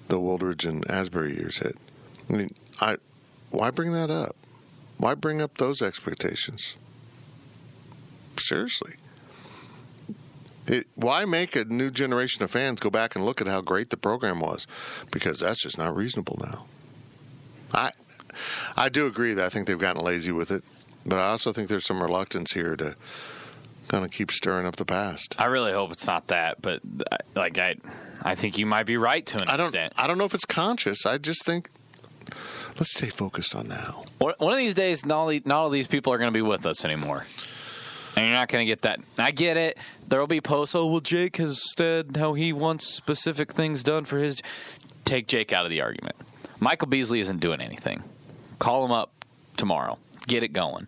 [0.07, 1.77] the Wooldridge and Asbury years hit.
[2.29, 2.97] I mean, I
[3.49, 4.35] why bring that up?
[4.97, 6.75] Why bring up those expectations?
[8.37, 8.95] Seriously.
[10.67, 13.91] It, why make a new generation of fans go back and look at how great
[13.91, 14.65] the program was?
[15.11, 16.65] Because that's just not reasonable now.
[17.73, 17.91] I
[18.75, 20.63] I do agree that I think they've gotten lazy with it,
[21.05, 22.95] but I also think there's some reluctance here to
[23.87, 25.35] kind of keep stirring up the past.
[25.37, 27.75] I really hope it's not that, but uh, like I,
[28.21, 29.93] I think you might be right to an I don't extent.
[29.97, 31.05] I don't know if it's conscious.
[31.05, 31.69] I just think
[32.77, 34.05] let's stay focused on now.
[34.17, 36.41] One one of these days, not all, not all these people are going to be
[36.41, 37.25] with us anymore.
[38.15, 39.01] And you're not going to get that.
[39.17, 39.77] I get it.
[40.07, 40.73] There will be posts.
[40.73, 44.41] Oh, well, Jake has said how he wants specific things done for his.
[45.03, 46.15] Take Jake out of the argument.
[46.59, 48.03] Michael Beasley isn't doing anything.
[48.57, 49.11] Call him up
[49.57, 49.97] tomorrow.
[50.27, 50.87] Get it going.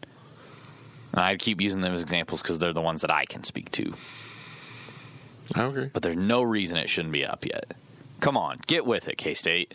[1.18, 3.72] And I keep using them as examples because they're the ones that I can speak
[3.72, 3.94] to.
[5.56, 5.90] I agree.
[5.92, 7.74] But there's no reason it shouldn't be up yet.
[8.20, 9.74] Come on, get with it, K State.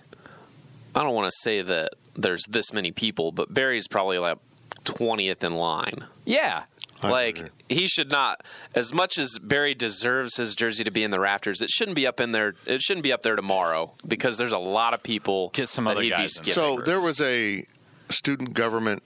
[0.94, 4.38] I don't want to say that there's this many people, but Barry's probably like
[4.84, 6.04] 20th in line.
[6.24, 6.64] Yeah,
[7.02, 7.50] I like agree.
[7.68, 8.44] he should not
[8.76, 12.06] as much as Barry deserves his jersey to be in the rafters, it shouldn't be
[12.06, 15.50] up in there it shouldn't be up there tomorrow because there's a lot of people
[15.54, 16.44] Get some that other he'd guys in.
[16.44, 16.52] skipping.
[16.54, 17.66] So there was a
[18.10, 19.02] student government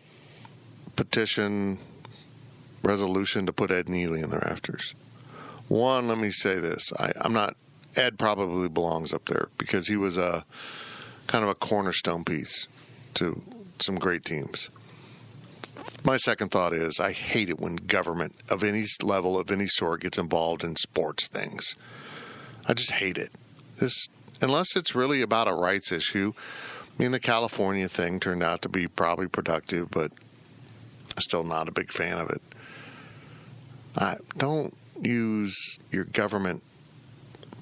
[0.97, 1.79] petition
[2.87, 4.95] resolution to put Ed Nealy in the rafters.
[5.69, 7.57] One, let me say this: I, I'm not.
[7.97, 10.45] Ed probably belongs up there because he was a
[11.27, 12.69] kind of a cornerstone piece
[13.15, 13.43] to
[13.81, 14.69] some great teams.
[16.05, 20.03] My second thought is I hate it when government of any level of any sort
[20.03, 21.75] gets involved in sports things.
[22.67, 23.33] I just hate it.
[23.79, 24.09] This
[24.41, 26.33] unless it's really about a rights issue.
[26.37, 30.13] I mean, the California thing turned out to be probably productive, but
[31.19, 32.43] still not a big fan of it.
[33.97, 36.63] I don't use your government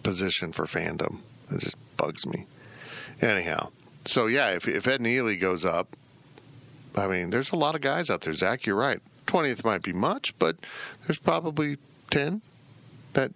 [0.02, 1.20] position for fandom.
[1.50, 2.46] It just bugs me.
[3.20, 3.70] Anyhow,
[4.04, 5.96] so yeah, if, if Ed Nealy goes up,
[6.96, 8.34] I mean, there's a lot of guys out there.
[8.34, 9.00] Zach, you're right.
[9.26, 10.56] 20th might be much, but
[11.06, 11.78] there's probably
[12.10, 12.42] 10
[13.14, 13.32] that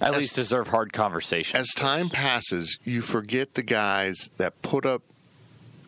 [0.00, 1.56] at As- least deserve hard conversation.
[1.58, 5.02] as time passes, you forget the guys that put up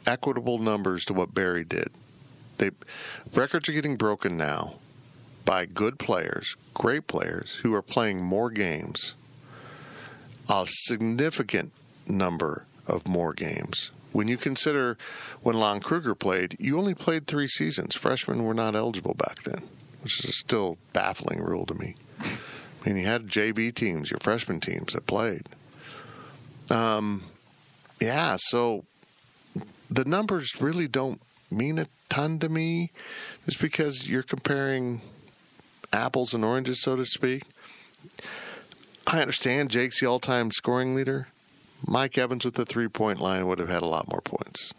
[0.06, 1.88] equitable numbers to what Barry did.
[2.58, 2.70] They
[3.34, 4.74] records are getting broken now
[5.44, 9.14] by good players, great players who are playing more games.
[10.48, 11.72] a significant
[12.06, 13.90] number of more games.
[14.12, 14.96] When you consider
[15.42, 17.94] when Lon Kruger played, you only played three seasons.
[17.94, 19.64] Freshmen were not eligible back then,
[20.02, 21.96] which is still baffling rule to me.
[22.20, 25.48] I mean, you had JV teams, your freshman teams that played.
[26.70, 27.24] Um,
[28.00, 28.84] yeah, so
[29.90, 32.90] the numbers really don't mean a ton to me,
[33.46, 35.00] just because you're comparing
[35.94, 37.44] apples and oranges, so to speak.
[39.06, 41.28] I understand Jake's the all-time scoring leader.
[41.86, 44.72] Mike Evans with the three-point line would have had a lot more points,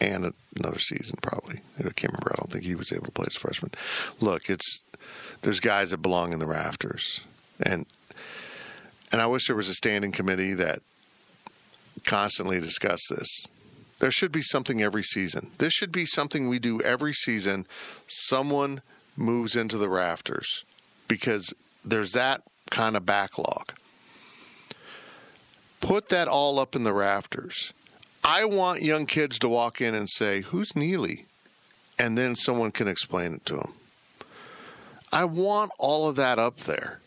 [0.00, 1.60] and another season probably.
[1.78, 2.32] I can't remember.
[2.32, 3.70] I don't think he was able to play as a freshman.
[4.20, 4.82] Look, it's
[5.42, 7.20] there's guys that belong in the rafters,
[7.64, 7.86] and
[9.12, 10.80] and I wish there was a standing committee that
[12.04, 13.46] constantly discussed this.
[14.00, 15.52] There should be something every season.
[15.58, 17.66] This should be something we do every season.
[18.08, 18.82] Someone
[19.16, 20.64] moves into the rafters
[21.08, 21.52] because
[21.84, 23.72] there's that kind of backlog.
[25.80, 27.72] Put that all up in the rafters.
[28.24, 31.24] I want young kids to walk in and say, Who's Nealy?
[31.98, 33.72] And then someone can explain it to them.
[35.12, 37.00] I want all of that up there.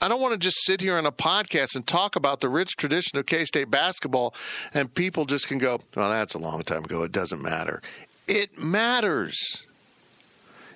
[0.00, 2.76] I don't want to just sit here on a podcast and talk about the rich
[2.76, 4.34] tradition of K State basketball
[4.74, 7.02] and people just can go, well, that's a long time ago.
[7.02, 7.80] It doesn't matter.
[8.26, 9.62] It matters.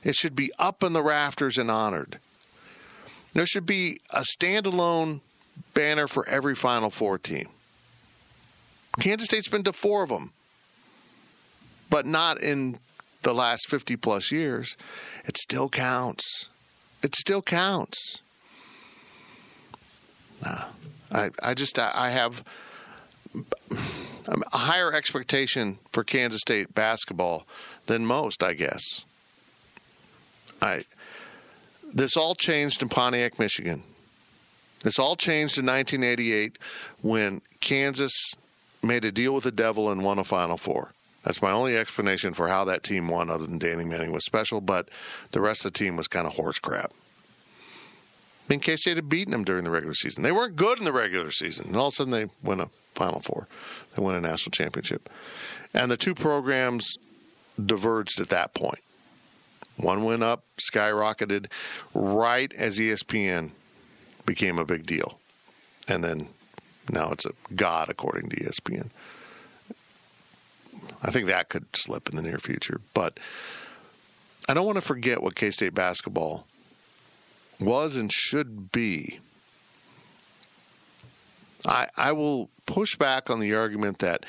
[0.09, 2.19] It should be up in the rafters and honored.
[3.35, 5.21] There should be a standalone
[5.75, 7.51] banner for every Final Four team.
[8.99, 10.33] Kansas State's been to four of them,
[11.91, 12.79] but not in
[13.23, 14.79] the last 50 plus years.
[15.27, 16.49] It still counts.
[17.03, 18.23] It still counts.
[20.43, 20.65] Nah,
[21.13, 22.43] I, I just, I, I have
[24.27, 27.47] a higher expectation for Kansas State basketball
[27.85, 29.05] than most, I guess.
[30.61, 30.85] I,
[31.93, 33.83] this all changed in Pontiac, Michigan.
[34.83, 36.59] This all changed in 1988
[37.03, 38.35] when Kansas
[38.83, 40.93] made a deal with the devil and won a Final Four.
[41.25, 44.61] That's my only explanation for how that team won, other than Danny Manning was special,
[44.61, 44.89] but
[45.33, 46.93] the rest of the team was kind of horse crap.
[48.49, 50.23] I mean, K State had beaten them during the regular season.
[50.23, 52.71] They weren't good in the regular season, and all of a sudden they win a
[52.95, 53.47] Final Four.
[53.95, 55.11] They win a national championship.
[55.75, 56.97] And the two programs
[57.63, 58.81] diverged at that point.
[59.79, 61.47] One went up, skyrocketed
[61.95, 63.51] right as ESPN
[64.27, 65.19] became a big deal.
[65.87, 66.29] And then
[66.91, 68.91] now it's a god, according to ESPN.
[71.03, 72.81] I think that could slip in the near future.
[72.93, 73.19] But
[74.49, 76.47] I don't want to forget what K State basketball
[77.61, 79.21] was and should be.
[81.67, 84.25] I, I will push back on the argument that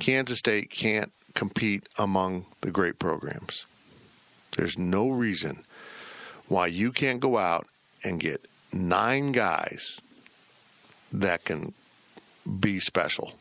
[0.00, 3.66] Kansas State can't compete among the great programs.
[4.56, 5.64] There's no reason
[6.48, 7.66] why you can't go out
[8.02, 10.00] and get nine guys
[11.12, 11.72] that can
[12.60, 13.32] be special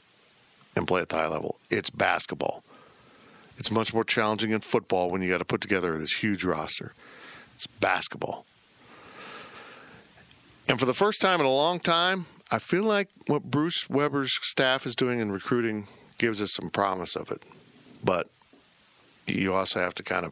[0.76, 1.58] and play at the high level.
[1.70, 2.64] It's basketball.
[3.58, 6.94] It's much more challenging in football when you got to put together this huge roster.
[7.56, 8.46] It's basketball.
[10.68, 14.34] And for the first time in a long time, I feel like what Bruce Weber's
[14.42, 17.44] staff is doing in recruiting gives us some promise of it.
[18.04, 18.28] But
[19.28, 20.32] you also have to kind of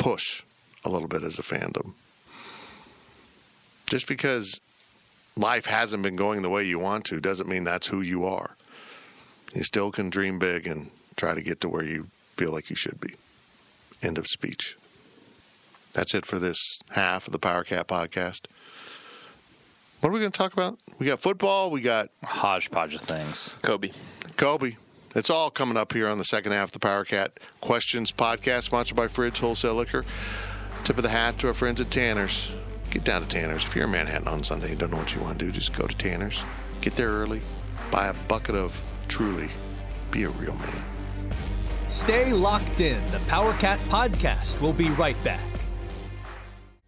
[0.00, 0.42] push
[0.82, 1.92] a little bit as a fandom.
[3.86, 4.58] Just because
[5.36, 8.56] life hasn't been going the way you want to doesn't mean that's who you are.
[9.54, 12.76] You still can dream big and try to get to where you feel like you
[12.76, 13.14] should be.
[14.02, 14.76] End of speech.
[15.92, 16.58] That's it for this
[16.90, 18.46] half of the Power Cat podcast.
[20.00, 20.78] What are we going to talk about?
[20.98, 21.70] We got football.
[21.70, 23.54] We got hodgepodge of things.
[23.60, 23.90] Kobe.
[24.38, 24.76] Kobe.
[25.12, 28.62] It's all coming up here on the second half of the Power Cat Questions podcast,
[28.62, 30.04] sponsored by Fridge Wholesale Liquor.
[30.84, 32.52] Tip of the hat to our friends at Tanner's.
[32.90, 33.64] Get down to Tanner's.
[33.64, 35.72] If you're in Manhattan on Sunday and don't know what you want to do, just
[35.72, 36.40] go to Tanner's.
[36.80, 37.40] Get there early.
[37.90, 39.48] Buy a bucket of Truly.
[40.12, 40.84] Be a real man.
[41.88, 43.04] Stay locked in.
[43.10, 45.49] The Power Cat podcast will be right back.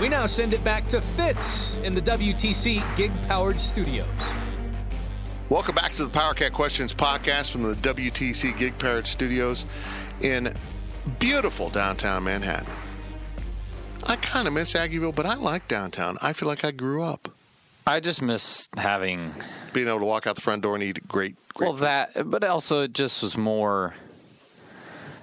[0.00, 4.08] We now send it back to Fitz in the WTC Gig Powered Studios.
[5.50, 9.66] Welcome back to the PowerCat Questions podcast from the WTC Gig Powered Studios
[10.22, 10.54] in
[11.18, 12.72] beautiful downtown Manhattan.
[14.04, 16.16] I kind of miss Aggieville, but I like downtown.
[16.22, 17.28] I feel like I grew up.
[17.86, 19.34] I just miss having
[19.74, 21.82] being able to walk out the front door and eat great, great well food.
[21.82, 23.94] that, but also it just was more.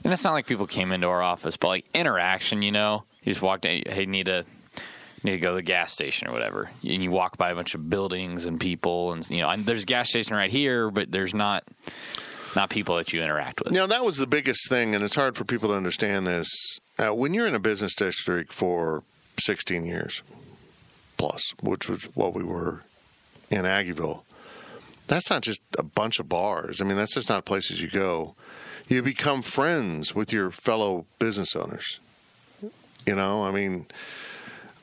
[0.04, 2.62] And it's not like people came into our office, but like interaction.
[2.62, 3.82] You know, you just walked in.
[3.92, 4.28] Hey, need
[5.28, 7.76] need to go to the gas station or whatever, and you walk by a bunch
[7.76, 11.12] of buildings and people, and you know, and there's a gas station right here, but
[11.12, 11.64] there's not
[12.56, 13.74] not people that you interact with.
[13.74, 16.50] Now that was the biggest thing, and it's hard for people to understand this.
[16.98, 19.04] Uh, when you're in a business district for
[19.40, 20.24] 16 years
[21.18, 22.84] plus, which was what we were
[23.50, 24.22] in Aggieville,
[25.08, 26.82] that's not just a bunch of bars.
[26.82, 28.36] I mean, that's just not places you go.
[28.88, 32.00] You become friends with your fellow business owners.
[33.06, 33.88] You know, I mean,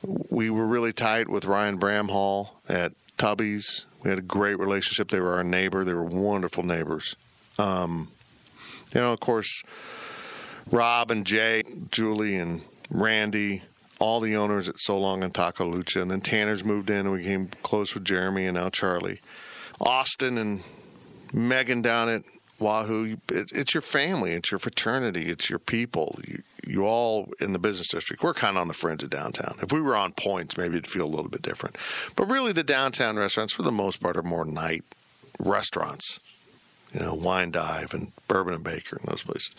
[0.05, 3.85] we were really tight with Ryan Bramhall at Tubby's.
[4.03, 5.09] We had a great relationship.
[5.09, 5.83] They were our neighbor.
[5.83, 7.15] They were wonderful neighbors.
[7.57, 8.09] Um,
[8.93, 9.63] you know, of course,
[10.69, 13.63] Rob and Jay, Julie and Randy,
[13.99, 17.11] all the owners at So Long and Taco Lucha, and then Tanner's moved in and
[17.11, 19.21] we came close with Jeremy and now Charlie.
[19.79, 20.63] Austin and
[21.33, 22.23] Megan down at
[22.59, 26.19] Wahoo, it, it's your family, it's your fraternity, it's your people.
[26.25, 28.23] You, you all in the business district.
[28.23, 29.57] We're kind of on the fringe of downtown.
[29.61, 31.77] If we were on Poyntz, maybe it'd feel a little bit different.
[32.15, 34.83] But really, the downtown restaurants, for the most part, are more night
[35.39, 36.19] restaurants.
[36.93, 39.51] You know, Wine Dive and Bourbon and Baker and those places.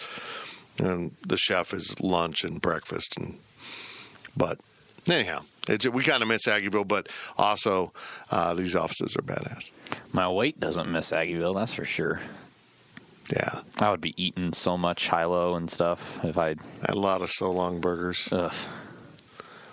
[0.78, 3.38] And the chef is lunch and breakfast and
[4.36, 4.58] but
[5.08, 7.92] anyhow, it's we kind of miss Aggieville, but also
[8.30, 9.70] uh, these offices are badass.
[10.12, 12.20] My weight doesn't miss Aggieville, that's for sure.
[13.30, 16.60] Yeah, I would be eating so much high-low and stuff if I had
[16.90, 18.28] a lot of so long burgers.
[18.32, 18.52] Ugh.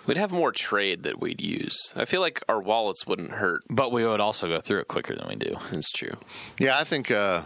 [0.06, 1.92] We'd have more trade that we'd use.
[1.96, 3.62] I feel like our wallets wouldn't hurt.
[3.70, 5.56] But we would also go through it quicker than we do.
[5.72, 6.16] That's true.
[6.58, 7.42] Yeah, I think uh,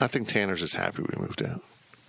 [0.00, 1.62] I think Tanner's is happy we moved out.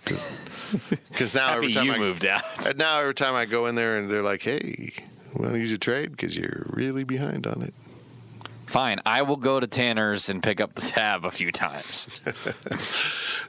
[0.04, 3.76] Because now every time you I moved out, and now every time I go in
[3.76, 4.92] there and they're like, "Hey,
[5.34, 7.74] want to use your trade because you're really behind on it."
[8.66, 12.08] Fine, I will go to Tanner's and pick up the tab a few times.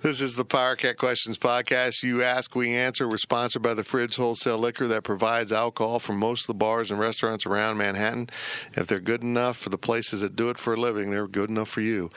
[0.02, 2.04] this is the PowerCat Questions podcast.
[2.04, 3.08] You ask, we answer.
[3.08, 6.92] We're sponsored by the Fridge Wholesale Liquor that provides alcohol for most of the bars
[6.92, 8.30] and restaurants around Manhattan.
[8.74, 11.50] If they're good enough for the places that do it for a living, they're good
[11.50, 12.12] enough for you.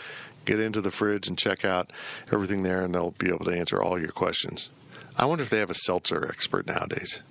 [0.44, 1.92] Get into the fridge and check out
[2.32, 4.70] everything there, and they'll be able to answer all your questions.
[5.16, 7.22] I wonder if they have a seltzer expert nowadays.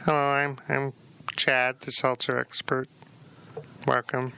[0.00, 0.92] Hello, I'm I'm
[1.36, 2.88] Chad, the seltzer expert.
[3.86, 4.32] Welcome.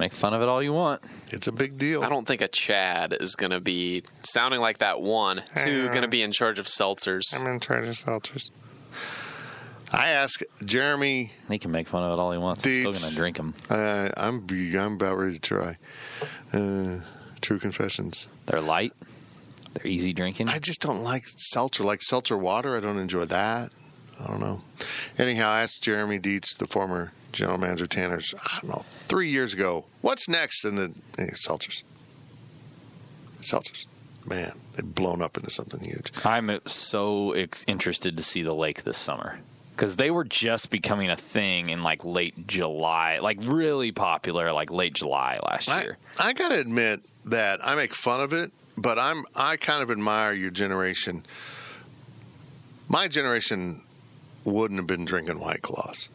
[0.00, 1.02] Make fun of it all you want.
[1.28, 2.02] It's a big deal.
[2.02, 5.42] I don't think a Chad is going to be sounding like that one.
[5.56, 7.38] Two, going to be in charge of seltzers.
[7.38, 8.48] I'm in charge of seltzers.
[9.92, 11.32] I ask Jeremy.
[11.50, 12.64] He can make fun of it all he wants.
[12.64, 13.52] I'm still going to drink them.
[13.68, 15.76] Uh, I'm I'm about ready to try.
[16.50, 17.00] Uh,
[17.42, 18.26] True confessions.
[18.46, 18.94] They're light.
[19.74, 20.48] They're easy drinking.
[20.48, 21.84] I just don't like seltzer.
[21.84, 23.70] Like seltzer water, I don't enjoy that.
[24.18, 24.62] I don't know.
[25.18, 29.54] Anyhow, I asked Jeremy Dietz, the former general manager Tanner's, I don't know, three years
[29.54, 31.82] ago, what's next in the eh, seltzers?
[33.42, 33.86] Seltzers.
[34.26, 36.12] Man, they've blown up into something huge.
[36.24, 39.38] I'm so ex- interested to see the lake this summer
[39.80, 44.70] because they were just becoming a thing in like late July, like really popular, like
[44.70, 45.96] late July last year.
[46.18, 49.82] I, I got to admit that I make fun of it, but I'm I kind
[49.82, 51.24] of admire your generation.
[52.88, 53.80] My generation
[54.44, 56.10] wouldn't have been drinking White Claws.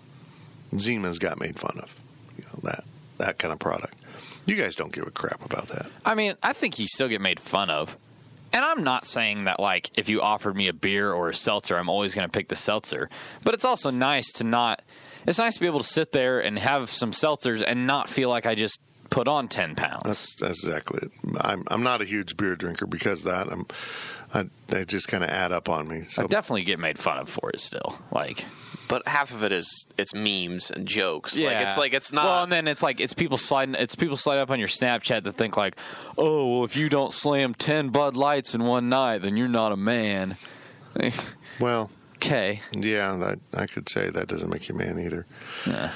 [0.80, 1.96] Zima's got made fun of,
[2.38, 2.84] you know that
[3.18, 3.96] that kind of product.
[4.46, 5.88] You guys don't give a crap about that.
[6.06, 7.98] I mean, I think you still get made fun of.
[8.54, 11.76] And I'm not saying that, like, if you offered me a beer or a seltzer,
[11.78, 13.10] I'm always going to pick the seltzer.
[13.44, 14.82] But it's also nice to not.
[15.28, 18.30] It's nice to be able to sit there and have some seltzers and not feel
[18.30, 20.04] like I just put on 10 pounds.
[20.06, 21.12] That's, that's exactly it.
[21.42, 23.52] I'm, I'm not a huge beer drinker because that.
[23.52, 23.66] I'm,
[24.36, 26.04] I, they just kind of add up on me.
[26.04, 26.24] So.
[26.24, 27.98] I definitely get made fun of for it still.
[28.12, 28.44] Like,
[28.90, 31.40] but half of it is it's memes and jokes.
[31.40, 31.48] Yeah.
[31.48, 32.26] Like it's like it's not.
[32.26, 33.76] Well, and then it's like it's people sliding.
[33.76, 35.78] It's people slide up on your Snapchat that think like,
[36.18, 39.72] oh, well, if you don't slam ten Bud Lights in one night, then you're not
[39.72, 40.36] a man.
[41.60, 42.62] well, okay.
[42.74, 45.26] Yeah, that, I could say that doesn't make you a man either.
[45.66, 45.92] Yeah.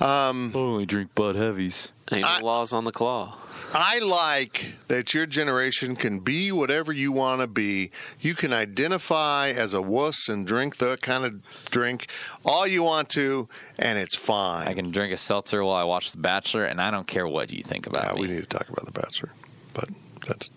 [0.00, 0.52] Um.
[0.54, 1.92] Only drink Bud Heavies.
[2.12, 3.38] Ain't no laws on the claw.
[3.72, 7.90] I like that your generation can be whatever you want to be.
[8.18, 11.40] You can identify as a wuss and drink the kind of
[11.70, 12.08] drink
[12.44, 13.48] all you want to,
[13.78, 14.66] and it's fine.
[14.66, 17.52] I can drink a seltzer while I watch The Bachelor, and I don't care what
[17.52, 18.20] you think about Yeah, me.
[18.22, 19.32] we need to talk about the Bachelor,
[19.72, 19.88] but
[20.26, 20.50] that's.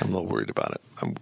[0.00, 0.80] I'm a little worried about it.
[1.02, 1.16] I'm,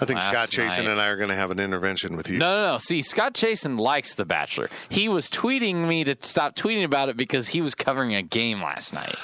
[0.00, 2.28] I think Last Scott Chasen night- and I are going to have an intervention with
[2.30, 2.38] you.
[2.38, 2.78] No, no, no.
[2.78, 4.70] See, Scott Chasen likes The Bachelor.
[4.88, 8.62] He was tweeting me to stop tweeting about it because he was covering a game
[8.62, 9.16] last night.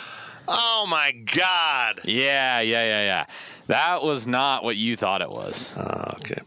[0.46, 2.00] Oh my God!
[2.04, 3.26] Yeah, yeah, yeah, yeah.
[3.68, 5.72] That was not what you thought it was.
[5.76, 6.40] Oh, okay.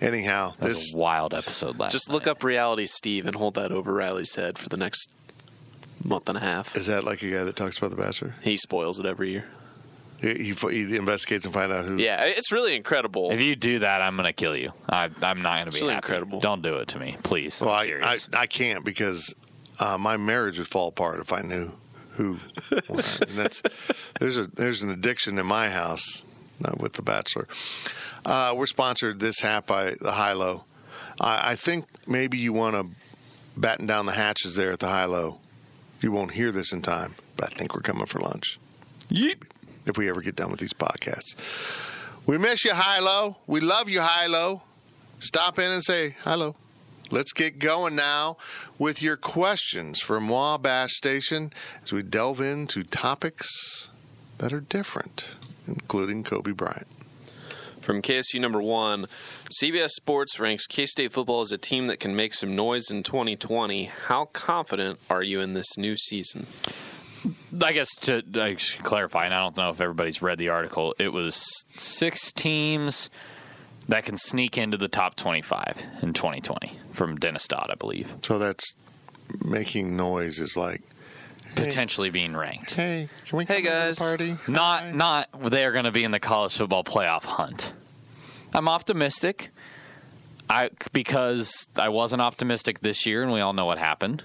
[0.00, 2.14] Anyhow, That this was a wild episode last Just night.
[2.14, 5.14] look up reality Steve and hold that over Riley's head for the next
[6.02, 6.76] month and a half.
[6.76, 8.34] is that like a guy that talks about the Bachelor?
[8.42, 9.44] He spoils it every year.
[10.20, 11.96] He, he, he investigates and find out who.
[11.96, 13.30] Yeah, it's really incredible.
[13.30, 14.72] If you do that, I'm going to kill you.
[14.88, 16.06] I, I'm not going to be really happy.
[16.06, 16.40] incredible.
[16.40, 17.60] Don't do it to me, please.
[17.62, 18.28] I'm Well, I, I, serious.
[18.32, 19.34] I can't because
[19.80, 21.72] uh, my marriage would fall apart if I knew
[22.14, 22.38] who.
[22.70, 23.62] and that's
[24.20, 26.24] there's a there's an addiction in my house
[26.60, 27.48] not with the Bachelor.
[28.24, 30.64] Uh, we're sponsored this half by the High Low.
[31.20, 32.88] I, I think maybe you want to
[33.56, 35.38] batten down the hatches there at the High Low.
[36.00, 38.58] You won't hear this in time, but I think we're coming for lunch.
[39.08, 39.42] Yeet.
[39.86, 41.34] If we ever get done with these podcasts,
[42.24, 43.36] we miss you, High Low.
[43.46, 44.62] We love you, High Low.
[45.18, 46.56] Stop in and say hello.
[47.10, 48.38] Let's get going now
[48.78, 51.52] with your questions from Wabash Station
[51.82, 53.88] as we delve into topics
[54.38, 56.86] that are different, including Kobe Bryant.
[57.80, 59.06] From KSU number one,
[59.60, 63.02] CBS Sports ranks K State football as a team that can make some noise in
[63.02, 63.84] 2020.
[64.06, 66.46] How confident are you in this new season?
[67.62, 70.94] I guess to I should clarify, and I don't know if everybody's read the article.
[70.98, 71.44] It was
[71.76, 73.10] six teams
[73.88, 78.38] that can sneak into the top 25 in 2020 from Dennis Dodd, I believe, So
[78.38, 78.74] that's
[79.44, 80.82] making noise is like,
[81.56, 82.72] potentially being ranked.
[82.74, 83.98] hey, can we Hey, come to the guys.
[83.98, 84.36] party?
[84.48, 87.72] Not not they're going to be in the college football playoff hunt.
[88.52, 89.50] I'm optimistic.
[90.50, 94.24] I because I wasn't optimistic this year, and we all know what happened.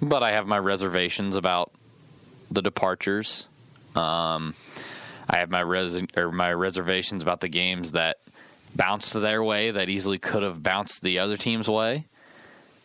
[0.00, 1.72] But I have my reservations about
[2.50, 3.46] the departures.
[3.94, 4.54] Um,
[5.28, 8.18] I have my res or my reservations about the games that
[8.76, 12.06] bounced their way that easily could have bounced the other team's way.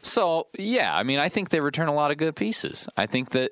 [0.03, 2.89] So yeah, I mean, I think they return a lot of good pieces.
[2.97, 3.51] I think that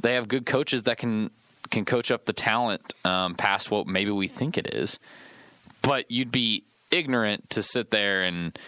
[0.00, 1.30] they have good coaches that can
[1.70, 4.98] can coach up the talent um, past what maybe we think it is.
[5.82, 8.58] But you'd be ignorant to sit there and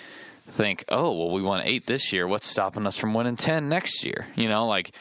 [0.47, 2.29] think, oh, well, we won eight this year.
[2.29, 4.27] What's stopping us from winning ten next year?
[4.37, 4.93] You know, like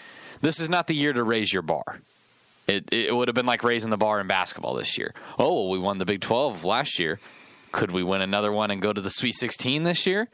[0.42, 2.00] this is not the year to raise your bar.
[2.68, 5.14] It it would have been like raising the bar in basketball this year.
[5.38, 7.20] Oh, well, we won the Big Twelve last year.
[7.72, 10.28] Could we win another one and go to the Sweet Sixteen this year?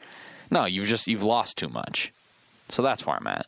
[0.50, 2.12] No, you've just you've lost too much.
[2.68, 3.46] So that's where I'm at.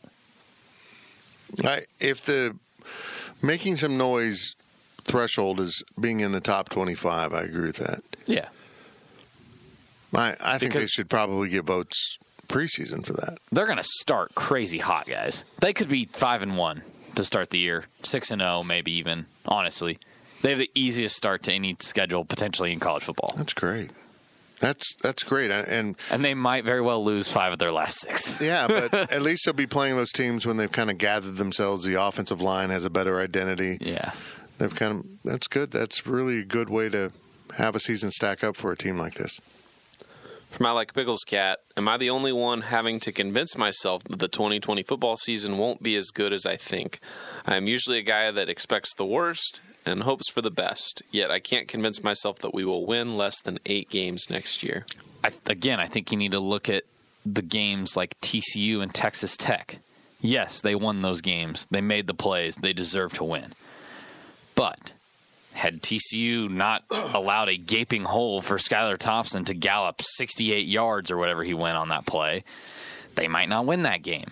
[1.63, 2.55] I, if the
[3.41, 4.55] making some noise
[5.03, 8.03] threshold is being in the top 25, I agree with that.
[8.25, 8.47] Yeah.
[10.13, 12.17] I, I think they should probably get votes
[12.47, 13.37] preseason for that.
[13.51, 15.43] They're going to start crazy hot, guys.
[15.59, 16.81] They could be 5 and 1
[17.15, 17.85] to start the year.
[18.03, 19.99] 6 and 0 maybe even, honestly.
[20.41, 23.33] They have the easiest start to any schedule potentially in college football.
[23.37, 23.91] That's great.
[24.59, 25.51] That's that's great.
[25.51, 28.41] And And they might very well lose 5 of their last 6.
[28.41, 31.83] yeah, but at least they'll be playing those teams when they've kind of gathered themselves.
[31.83, 33.77] The offensive line has a better identity.
[33.81, 34.11] Yeah.
[34.59, 35.71] They've kind of that's good.
[35.71, 37.11] That's really a good way to
[37.57, 39.39] have a season stack up for a team like this.
[40.51, 44.19] From I Like Pickles Cat, am I the only one having to convince myself that
[44.19, 46.99] the 2020 football season won't be as good as I think?
[47.45, 51.31] I am usually a guy that expects the worst and hopes for the best, yet
[51.31, 54.85] I can't convince myself that we will win less than eight games next year.
[55.23, 56.83] I, again, I think you need to look at
[57.25, 59.79] the games like TCU and Texas Tech.
[60.19, 61.67] Yes, they won those games.
[61.71, 62.55] They made the plays.
[62.55, 63.53] They deserve to win.
[64.55, 64.93] But
[65.53, 71.17] had TCU not allowed a gaping hole for Skylar Thompson to gallop 68 yards or
[71.17, 72.43] whatever he went on that play,
[73.15, 74.31] they might not win that game.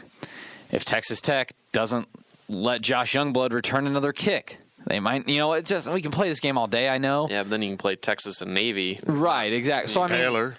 [0.71, 2.07] If Texas Tech doesn't
[2.47, 4.57] let Josh Youngblood return another kick,
[4.87, 7.27] they might, you know, it just we can play this game all day, I know.
[7.29, 8.99] Yeah, but then you can play Texas and Navy.
[9.05, 9.91] Right, exactly.
[9.91, 10.55] So I mean, Baylor,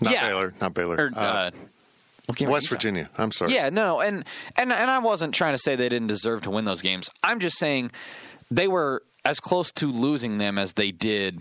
[0.00, 0.28] not Yeah.
[0.28, 0.96] Baylor, not Baylor.
[0.96, 1.50] or, Uh, uh,
[2.26, 3.10] what West you talking- Virginia.
[3.16, 3.54] I'm sorry.
[3.54, 4.24] Yeah, no, and
[4.56, 7.10] and and I wasn't trying to say they didn't deserve to win those games.
[7.22, 7.90] I'm just saying
[8.50, 11.40] they were as close to losing them as they did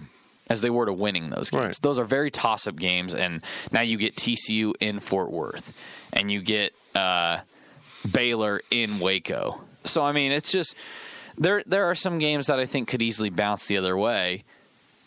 [0.50, 1.64] as they were to winning those games.
[1.66, 1.80] Right.
[1.82, 3.44] Those are very toss-up games, and
[3.74, 5.74] now you get TCU in Fort Worth,
[6.14, 7.40] and you get uh,
[8.10, 9.62] Baylor in Waco.
[9.84, 10.76] So I mean, it's just
[11.38, 11.64] there.
[11.66, 14.44] There are some games that I think could easily bounce the other way.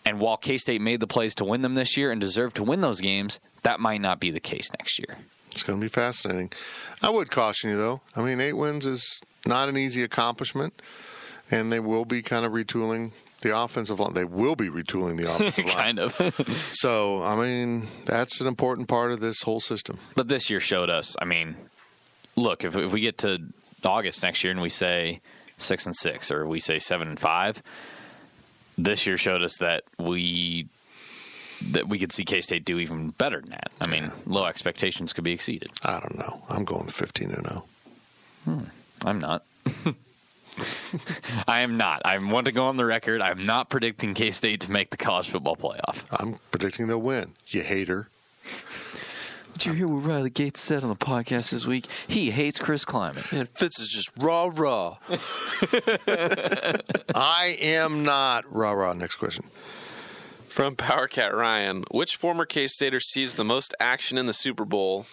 [0.06, 2.64] And while K State made the plays to win them this year and deserved to
[2.64, 5.18] win those games, that might not be the case next year.
[5.52, 6.52] It's going to be fascinating.
[7.02, 8.00] I would caution you, though.
[8.16, 10.80] I mean, eight wins is not an easy accomplishment,
[11.50, 13.10] and they will be kind of retooling
[13.42, 14.14] the offensive line.
[14.14, 15.74] They will be retooling the offensive line.
[15.74, 16.14] kind of.
[16.74, 19.98] So, I mean, that's an important part of this whole system.
[20.14, 21.16] But this year showed us.
[21.20, 21.56] I mean,
[22.36, 23.38] look, if, if we get to
[23.84, 25.20] August next year and we say
[25.60, 27.62] six and six, or we say seven and five,
[28.76, 30.66] this year showed us that we
[31.72, 33.70] that we could see K State do even better than that.
[33.80, 35.70] I mean, low expectations could be exceeded.
[35.82, 36.42] I don't know.
[36.48, 37.64] I'm going 15 and oh.
[38.44, 38.66] 0.
[39.04, 39.44] I'm not.
[41.46, 42.02] I am not.
[42.04, 43.20] I want to go on the record.
[43.20, 46.04] I'm not predicting K State to make the college football playoff.
[46.18, 47.34] I'm predicting they'll win.
[47.48, 48.08] You hater.
[49.60, 51.84] Did you hear what Riley Gates said on the podcast this week?
[52.08, 53.30] He hates Chris Klieman.
[53.30, 54.96] Man, Fitz is just raw, raw.
[57.14, 58.50] I am not.
[58.50, 58.94] Rah rah.
[58.94, 59.44] Next question.
[60.48, 64.64] From Power Cat Ryan, which former K Stater sees the most action in the Super
[64.64, 65.04] Bowl?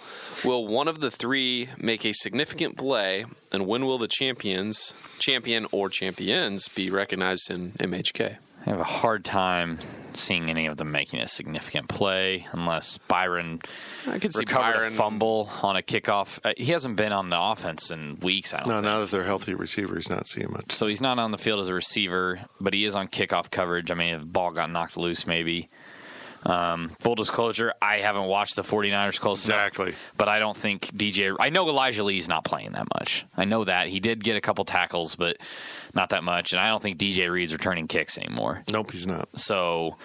[0.45, 5.67] Will one of the three make a significant play, and when will the champions, champion
[5.73, 8.37] or champions, be recognized in MHK?
[8.67, 9.79] I have a hard time
[10.13, 13.61] seeing any of them making a significant play unless Byron
[14.07, 16.39] I could see recovered Byron a fumble on a kickoff.
[16.43, 18.53] Uh, he hasn't been on the offense in weeks.
[18.53, 18.85] I don't No, think.
[18.85, 20.71] now that they're healthy receivers, not seeing much.
[20.73, 23.91] So he's not on the field as a receiver, but he is on kickoff coverage.
[23.91, 25.69] I mean, if the ball got knocked loose, maybe.
[26.45, 29.87] Um, full disclosure, I haven't watched the 49ers close Exactly.
[29.87, 30.13] enough.
[30.17, 31.35] But I don't think DJ.
[31.39, 33.25] I know Elijah Lee's not playing that much.
[33.35, 33.87] I know that.
[33.89, 35.37] He did get a couple tackles, but
[35.93, 36.53] not that much.
[36.53, 38.63] And I don't think DJ Reed's returning kicks anymore.
[38.71, 39.27] Nope, he's not.
[39.35, 39.97] So,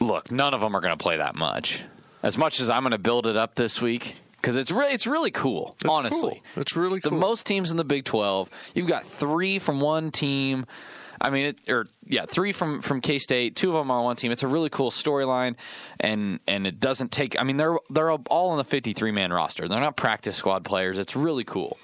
[0.00, 1.82] look, none of them are going to play that much.
[2.22, 5.06] As much as I'm going to build it up this week, because it's really it's
[5.06, 5.74] really cool.
[5.80, 6.62] It's honestly, cool.
[6.62, 7.10] It's really cool.
[7.10, 8.48] the most teams in the Big Twelve.
[8.74, 10.66] You've got three from one team.
[11.20, 13.56] I mean, it, or yeah, three from from K State.
[13.56, 14.32] Two of them are on one team.
[14.32, 15.54] It's a really cool storyline,
[16.00, 17.40] and and it doesn't take.
[17.40, 19.66] I mean, they're they're all on the 53 man roster.
[19.68, 20.98] They're not practice squad players.
[20.98, 21.78] It's really cool,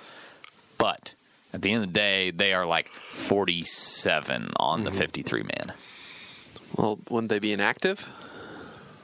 [0.78, 1.14] but
[1.52, 4.84] at the end of the day, they are like 47 on Mm-hmm.
[4.84, 5.72] the 53 man.
[6.76, 8.08] Well, wouldn't they be inactive?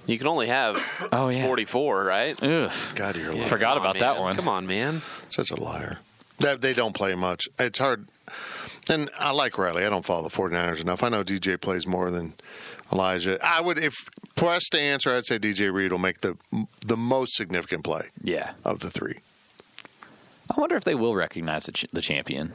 [0.07, 1.43] You can only have Oh, yeah.
[1.45, 2.41] 44, right?
[2.41, 2.71] Ugh.
[2.95, 3.45] God, you're Yeah.
[3.49, 4.37] Forgot on, about that one.
[4.37, 5.03] Come on, man.
[5.29, 5.99] such a liar.
[6.39, 7.49] They, they don't play much.
[7.59, 8.07] It's hard.
[8.89, 9.85] And I like Riley.
[9.85, 11.03] I don't follow the 49ers enough.
[11.03, 12.35] I know DJ plays more than
[12.93, 13.39] Elijah.
[13.45, 13.95] I would, if
[14.37, 16.37] pressed to answer, I'd say DJ Reed will make the
[16.87, 18.53] the most significant play Yeah.
[18.65, 19.17] of the three.
[20.55, 22.53] I wonder if they will recognize the, ch- the champion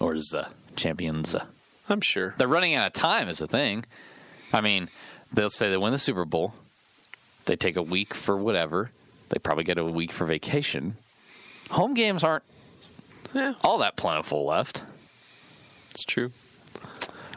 [0.00, 1.34] or is the champions.
[1.34, 1.44] Uh,
[1.90, 2.34] I'm sure.
[2.38, 3.84] they're running out of time is the thing.
[4.54, 4.88] I mean,
[5.32, 6.54] they'll say they win the Super Bowl.
[7.44, 8.90] They take a week for whatever.
[9.28, 10.96] They probably get a week for vacation.
[11.70, 12.44] Home games aren't
[13.34, 14.84] Yeah, all that plentiful left.
[15.90, 16.30] it's true.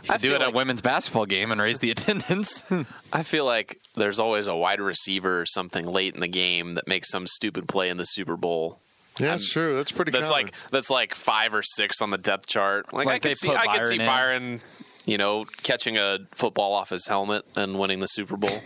[0.03, 2.63] You I do feel it at like- a women's basketball game and raise the attendance.
[3.13, 6.87] I feel like there's always a wide receiver or something late in the game that
[6.87, 8.79] makes some stupid play in the Super Bowl.
[9.19, 9.75] Yeah, that's true.
[9.75, 10.45] That's pretty That's common.
[10.45, 12.93] like that's like five or six on the depth chart.
[12.93, 14.05] Like, Like I could see, put I could Byron see in.
[14.05, 14.61] Byron,
[15.07, 18.61] you know, catching a football off his helmet and winning the Super Bowl.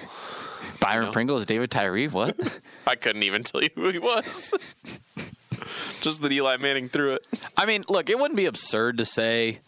[0.81, 1.11] Byron No.
[1.11, 2.07] Pringle is David Tyree.
[2.09, 2.59] What?
[2.87, 4.53] I couldn't even tell you who he was.
[6.01, 7.27] Just that Eli Manning threw it.
[7.57, 9.59] I mean, look, it wouldn't be absurd to say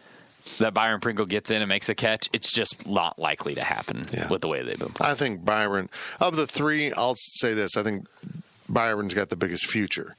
[0.57, 2.29] that Byron Pringle gets in and makes a catch.
[2.33, 4.27] It's just not likely to happen Yeah.
[4.29, 5.11] with the way they've been playing.
[5.11, 5.89] I think Byron,
[6.19, 7.77] of the three, I'll say this.
[7.77, 8.07] I think
[8.67, 10.15] Byron's got the biggest future.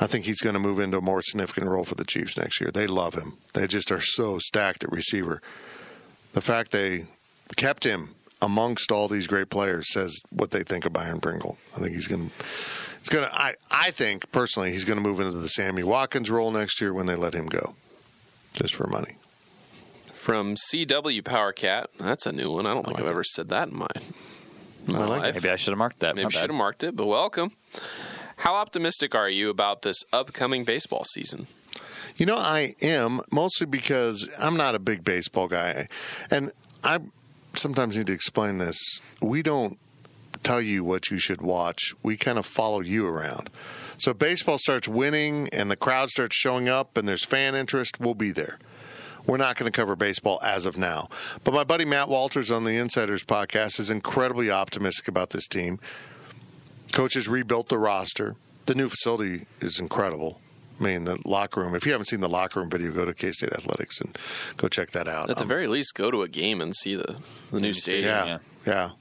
[0.00, 2.60] I think he's going to move into a more significant role for the Chiefs next
[2.60, 2.70] year.
[2.70, 3.34] They love him.
[3.52, 5.42] They just are so stacked at receiver.
[6.32, 7.06] The fact they
[7.56, 11.58] kept him amongst all these great players says what they think of Byron Pringle.
[11.76, 12.34] I think he's going to.
[13.00, 13.34] It's going to.
[13.34, 16.92] I, I think personally he's going to move into the Sammy Watkins role next year
[16.92, 17.74] when they let him go,
[18.54, 19.16] just for money.
[20.12, 21.88] From CW Power Cat.
[21.98, 22.66] That's a new one.
[22.66, 23.12] I don't think like I've it.
[23.12, 23.86] ever said that in my
[24.88, 25.36] I like life.
[25.36, 25.42] it.
[25.42, 26.14] Maybe I should have marked that.
[26.14, 27.52] Maybe My should have marked it, but welcome.
[28.36, 31.46] How optimistic are you about this upcoming baseball season?
[32.16, 35.88] You know, I am mostly because I'm not a big baseball guy,
[36.30, 36.52] and
[36.84, 36.98] I
[37.54, 38.78] sometimes need to explain this.
[39.22, 39.78] We don't
[40.42, 41.92] tell you what you should watch.
[42.02, 43.50] We kind of follow you around.
[43.98, 48.14] So baseball starts winning and the crowd starts showing up and there's fan interest, we'll
[48.14, 48.58] be there.
[49.26, 51.08] We're not going to cover baseball as of now.
[51.44, 55.78] But my buddy Matt Walters on the Insiders podcast is incredibly optimistic about this team.
[56.92, 58.34] Coaches rebuilt the roster.
[58.66, 60.40] The new facility is incredible.
[60.80, 61.74] I mean, the locker room.
[61.74, 64.16] If you haven't seen the locker room video, go to K State Athletics and
[64.56, 65.28] go check that out.
[65.28, 67.16] At the Um, very least, go to a game and see the,
[67.52, 68.04] the new stadium.
[68.26, 68.86] yeah, yeah.
[68.86, 68.92] It-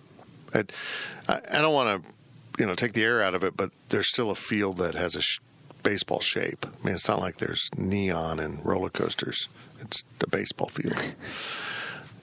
[0.53, 2.11] I, I don't want to,
[2.59, 5.15] you know, take the air out of it, but there's still a field that has
[5.15, 5.39] a sh-
[5.83, 6.65] baseball shape.
[6.65, 9.47] I mean, it's not like there's neon and roller coasters.
[9.79, 11.13] It's the baseball field.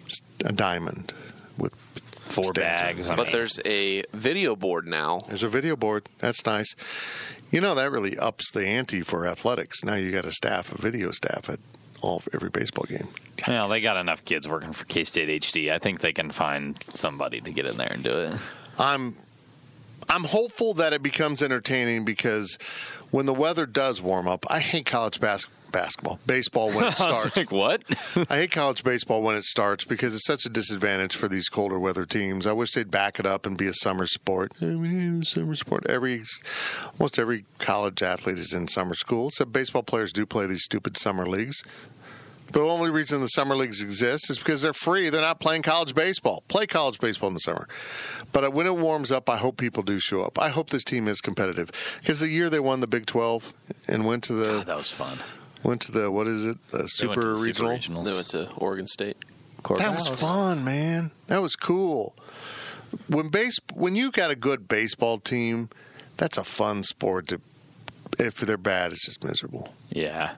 [0.04, 1.14] It's a diamond
[1.58, 1.74] with
[2.28, 3.08] Four bags.
[3.08, 3.16] right.
[3.16, 5.22] But mean, there's a video board now.
[5.28, 6.08] There's a video board.
[6.18, 6.74] That's nice.
[7.50, 9.84] You know that really ups the ante for athletics.
[9.84, 11.60] Now you got a staff, a video staff at
[12.06, 13.08] all every baseball game.
[13.46, 15.70] Well, they got enough kids working for K State HD.
[15.72, 18.34] I think they can find somebody to get in there and do it.
[18.78, 19.16] I'm
[20.08, 22.58] I'm hopeful that it becomes entertaining because
[23.10, 27.12] when the weather does warm up, I hate college bas- basketball, baseball when it I
[27.12, 27.36] starts.
[27.36, 27.82] like, what?
[28.30, 31.78] I hate college baseball when it starts because it's such a disadvantage for these colder
[31.78, 32.46] weather teams.
[32.46, 34.52] I wish they'd back it up and be a summer sport.
[34.60, 35.86] Need a summer sport.
[35.88, 36.22] Every
[36.98, 39.30] almost every college athlete is in summer school.
[39.30, 41.62] So baseball players do play these stupid summer leagues.
[42.52, 45.10] The only reason the summer leagues exist is because they're free.
[45.10, 46.44] They're not playing college baseball.
[46.48, 47.68] Play college baseball in the summer.
[48.32, 50.38] But uh, when it warms up, I hope people do show up.
[50.38, 51.70] I hope this team is competitive
[52.00, 53.52] because the year they won the Big Twelve
[53.88, 55.18] and went to the that was fun.
[55.62, 57.72] went to the what is it the super to the regional.
[57.72, 58.04] Regionals.
[58.04, 59.16] They went to Oregon State.
[59.78, 61.10] That was fun, man.
[61.26, 62.14] That was cool.
[63.08, 65.68] When base when you got a good baseball team,
[66.16, 67.28] that's a fun sport.
[67.28, 67.40] To
[68.18, 69.74] if they're bad, it's just miserable.
[69.90, 70.34] Yeah.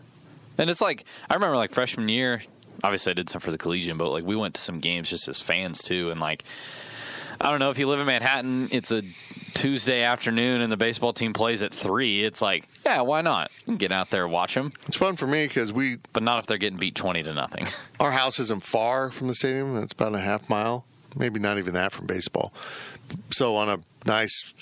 [0.58, 2.42] And it's like I remember like freshman year,
[2.82, 5.28] obviously I did some for the collegian, but like we went to some games just
[5.28, 6.44] as fans too and like
[7.40, 9.02] I don't know if you live in Manhattan, it's a
[9.54, 12.24] Tuesday afternoon and the baseball team plays at 3.
[12.24, 13.52] It's like, yeah, why not?
[13.60, 16.24] You can get out there and watch them, It's fun for me because we but
[16.24, 17.68] not if they're getting beat 20 to nothing.
[18.00, 19.76] our house isn't far from the stadium.
[19.82, 20.84] It's about a half mile,
[21.16, 22.52] maybe not even that from baseball.
[23.30, 24.52] So on a nice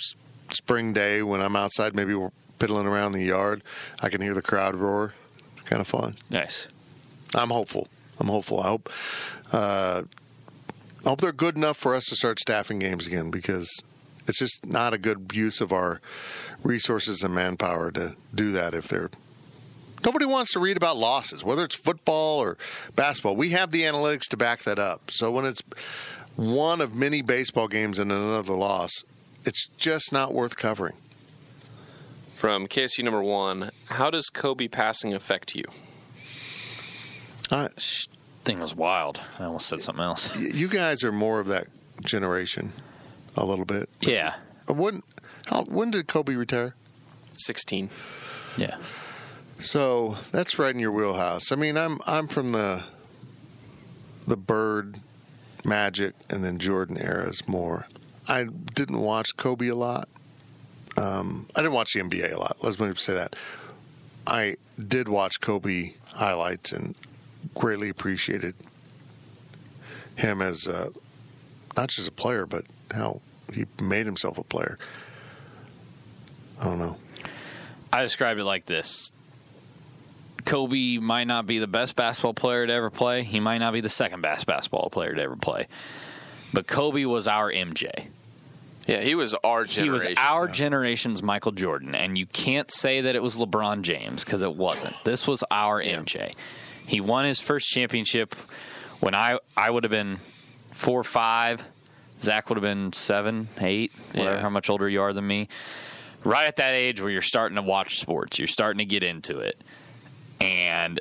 [0.51, 3.63] spring day when I'm outside, maybe we're piddling around the yard,
[4.01, 5.15] I can hear the crowd roar.
[5.67, 6.17] Kind of fun.
[6.31, 6.69] Nice.
[7.35, 7.89] I'm hopeful.
[8.19, 8.61] I'm hopeful.
[8.61, 8.91] I hope.
[9.53, 10.03] Uh,
[11.05, 13.71] I hope they're good enough for us to start staffing games again because
[14.27, 16.01] it's just not a good use of our
[16.63, 19.11] resources and manpower to do that if they're.
[20.05, 22.57] Nobody wants to read about losses, whether it's football or
[22.95, 23.37] basketball.
[23.37, 25.11] We have the analytics to back that up.
[25.11, 25.63] So when it's
[26.37, 28.91] one of many baseball games and another loss,
[29.45, 30.97] it's just not worth covering.
[32.37, 35.65] From KSU number one, how does Kobe passing affect you?
[37.51, 37.71] I,
[38.45, 39.23] Thing was wild.
[39.39, 40.37] I almost said something else.
[40.37, 41.67] you guys are more of that
[42.03, 42.75] generation,
[43.39, 43.89] a little bit.
[44.03, 44.35] Yeah.
[44.69, 45.03] Uh, When
[45.47, 46.75] how when did Kobe retire?
[47.39, 47.89] 16.
[48.59, 48.77] Yeah.
[49.59, 51.51] So that's right in your wheelhouse.
[51.51, 52.85] I mean, I'm I'm from the
[54.27, 55.01] the Bird,
[55.65, 57.87] Magic, and then Jordan eras more.
[58.29, 60.09] I didn't watch Kobe a lot.
[60.97, 62.57] Um, I didn't watch the NBA a lot.
[62.63, 63.37] Let's maybe say that.
[64.27, 66.95] I did watch Kobe highlights and
[67.55, 68.55] greatly appreciated
[70.17, 70.91] him as a,
[71.77, 73.21] not just a player, but how
[73.53, 74.79] he made himself a player.
[76.61, 76.97] I don't know.
[77.93, 79.13] I described it like this.
[80.45, 83.25] Kobe might not be the best basketball player to ever play.
[83.25, 85.67] He might not be the second best basketball player to ever play.
[86.53, 88.09] But Kobe was our MJ.
[88.87, 89.85] Yeah, he was our generation.
[89.85, 91.95] He was our generation's Michael Jordan.
[91.95, 94.95] And you can't say that it was LeBron James because it wasn't.
[95.05, 96.33] This was our MJ.
[96.87, 98.35] He won his first championship
[99.01, 100.21] when I, I would have been
[100.71, 101.65] four or five.
[102.21, 104.41] Zach would have been seven, eight, whatever, Yeah.
[104.41, 105.49] how much older you are than me.
[106.25, 109.39] Right at that age where you're starting to watch sports, you're starting to get into
[109.41, 109.61] it.
[110.41, 111.01] And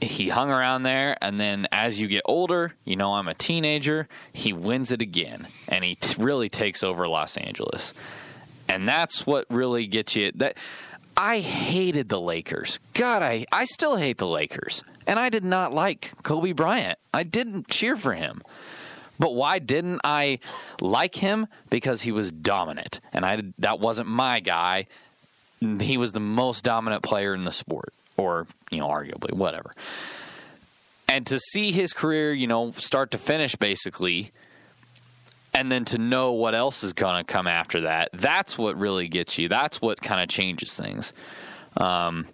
[0.00, 4.08] he hung around there and then as you get older you know i'm a teenager
[4.32, 7.94] he wins it again and he t- really takes over los angeles.
[8.68, 10.58] And that's what really gets you that
[11.16, 12.78] i hated the lakers.
[12.94, 14.82] God i i still hate the lakers.
[15.06, 16.98] And i did not like kobe bryant.
[17.14, 18.42] I didn't cheer for him.
[19.18, 20.40] But why didn't i
[20.80, 21.46] like him?
[21.70, 23.00] Because he was dominant.
[23.12, 24.88] And i that wasn't my guy.
[25.80, 29.72] He was the most dominant player in the sport or you know arguably whatever.
[31.08, 34.32] And to see his career you know start to finish basically
[35.54, 39.08] and then to know what else is going to come after that that's what really
[39.08, 39.48] gets you.
[39.48, 41.12] That's what kind of changes things.
[41.76, 42.26] Um,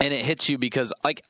[0.00, 1.22] and it hits you because like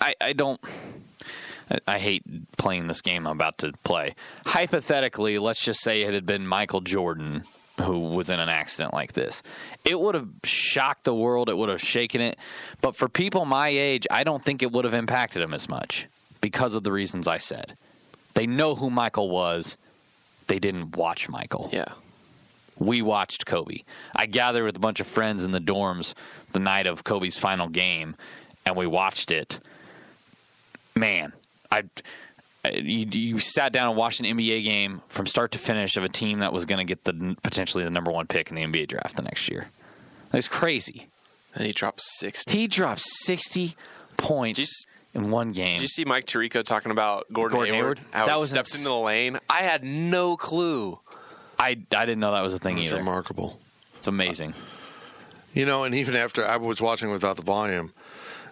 [0.00, 2.22] i, I don't I- I hate
[2.58, 4.14] playing this game I'm about to play.
[4.44, 7.44] Hypothetically, let's just say it had been Michael Jordan
[7.80, 9.42] who was in an accident like this.
[9.84, 12.38] It would have shocked the world, it would have shaken it.
[12.80, 16.06] But for people my age, I don't think it would have impacted them as much
[16.40, 17.76] because of the reasons I said.
[18.34, 19.76] They know who Michael was,
[20.46, 21.92] they didn't watch Michael yeah.
[22.78, 23.78] we watched Kobe.
[24.14, 26.14] I gathered with a bunch of friends in the dorms
[26.52, 28.16] the night of Kobe's final game,
[28.66, 29.58] and we watched it.
[30.94, 31.32] Man,
[31.70, 31.84] I
[32.64, 36.04] Uh, you, you sat down and watched an NBA game from start to finish of
[36.04, 38.62] a team that was going to get the potentially the number one pick in the
[38.62, 39.68] NBA draft the next year.
[40.30, 41.06] That's crazy.
[41.54, 42.50] And he dropped 60.
[42.50, 43.76] He dropped sixty
[44.16, 45.76] points Did in one game.
[45.76, 47.98] Did you see Mike Tirico talking about Gordon, Gordon Hayward?
[47.98, 48.14] Hayward?
[48.14, 49.38] How That he was stepped ins- into the lane.
[49.48, 50.98] I had no clue.
[51.58, 51.74] I I
[52.06, 52.96] didn't know that was a thing It's either.
[52.96, 53.60] remarkable.
[53.98, 54.54] It's amazing.
[55.52, 57.92] You know, and even after I was watching without the volume,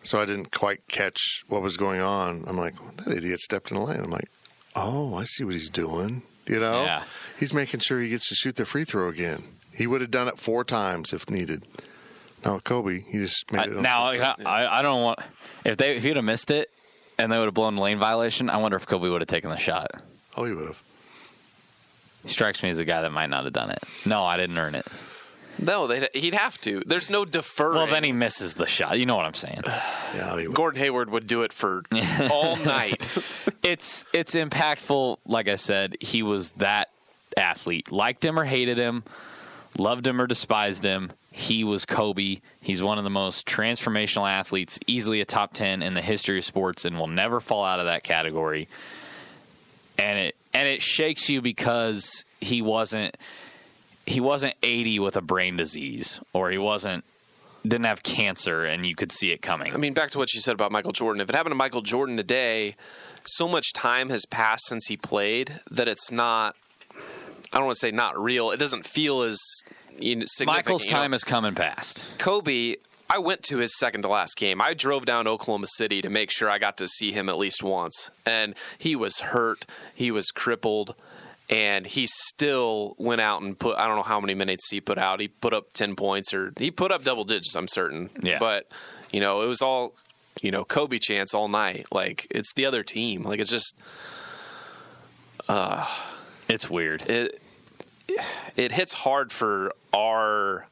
[0.02, 2.44] so I didn't quite catch what was going on.
[2.46, 2.74] I'm like,
[3.04, 4.00] that idiot stepped in the lane.
[4.00, 4.30] I'm like,
[4.76, 6.22] oh, I see what he's doing.
[6.46, 7.04] You know, Yeah.
[7.38, 9.44] he's making sure he gets to shoot the free throw again.
[9.74, 11.62] He would have done it four times if needed.
[12.44, 13.72] Now with Kobe, he just made I, it.
[13.80, 15.20] now I, I I don't want
[15.64, 16.68] if they if he'd have missed it
[17.16, 18.50] and they would have blown the lane violation.
[18.50, 19.92] I wonder if Kobe would have taken the shot.
[20.36, 20.82] oh, he would have.
[22.24, 23.78] He strikes me as a guy that might not have done it.
[24.04, 24.86] No, I didn't earn it.
[25.62, 26.82] No, they'd, he'd have to.
[26.86, 27.74] There's no deferring.
[27.76, 28.98] Well, then he misses the shot.
[28.98, 29.62] You know what I'm saying?
[30.14, 30.54] Yeah, he would.
[30.54, 31.84] Gordon Hayward would do it for
[32.30, 33.08] all night.
[33.62, 35.16] it's it's impactful.
[35.24, 36.90] Like I said, he was that
[37.34, 37.90] athlete.
[37.90, 39.04] Liked him or hated him,
[39.78, 41.12] loved him or despised him.
[41.30, 42.40] He was Kobe.
[42.60, 46.44] He's one of the most transformational athletes, easily a top ten in the history of
[46.44, 48.68] sports, and will never fall out of that category.
[49.98, 53.16] And it and it shakes you because he wasn't
[54.06, 57.04] he wasn't 80 with a brain disease or he wasn't
[57.64, 59.72] didn't have cancer and you could see it coming.
[59.72, 61.20] I mean, back to what you said about Michael Jordan.
[61.20, 62.74] If it happened to Michael Jordan today,
[63.24, 66.56] so much time has passed since he played that it's not.
[67.52, 68.50] I don't want to say not real.
[68.50, 69.38] It doesn't feel as
[69.98, 70.66] you know, significant.
[70.66, 70.98] Michael's you know?
[70.98, 72.04] time has come and passed.
[72.18, 72.76] Kobe,
[73.10, 74.62] I went to his second to last game.
[74.62, 77.62] I drove down Oklahoma City to make sure I got to see him at least
[77.62, 78.10] once.
[78.24, 80.94] And he was hurt, he was crippled,
[81.52, 84.96] and he still went out and put I don't know how many minutes he put
[84.98, 85.20] out.
[85.20, 88.08] He put up 10 points or he put up double digits, I'm certain.
[88.22, 88.38] Yeah.
[88.38, 88.66] But,
[89.12, 89.92] you know, it was all,
[90.40, 91.86] you know, Kobe chance all night.
[91.92, 93.22] Like it's the other team.
[93.22, 93.74] Like it's just
[95.48, 95.86] uh,
[96.48, 97.02] It's weird.
[97.02, 97.40] it
[98.56, 100.66] it hits hard for our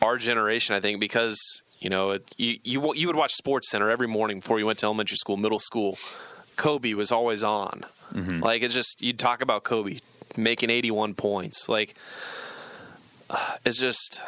[0.00, 1.38] our generation, I think, because
[1.78, 4.78] you know it, you you you would watch Sports Center every morning before you went
[4.80, 5.98] to elementary school, middle school.
[6.56, 7.84] Kobe was always on.
[8.40, 9.98] Like it's just you'd talk about Kobe
[10.36, 11.68] making 81 points.
[11.68, 11.94] Like
[13.30, 14.20] uh, it's just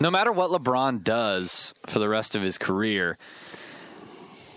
[0.00, 3.18] no matter what LeBron does for the rest of his career,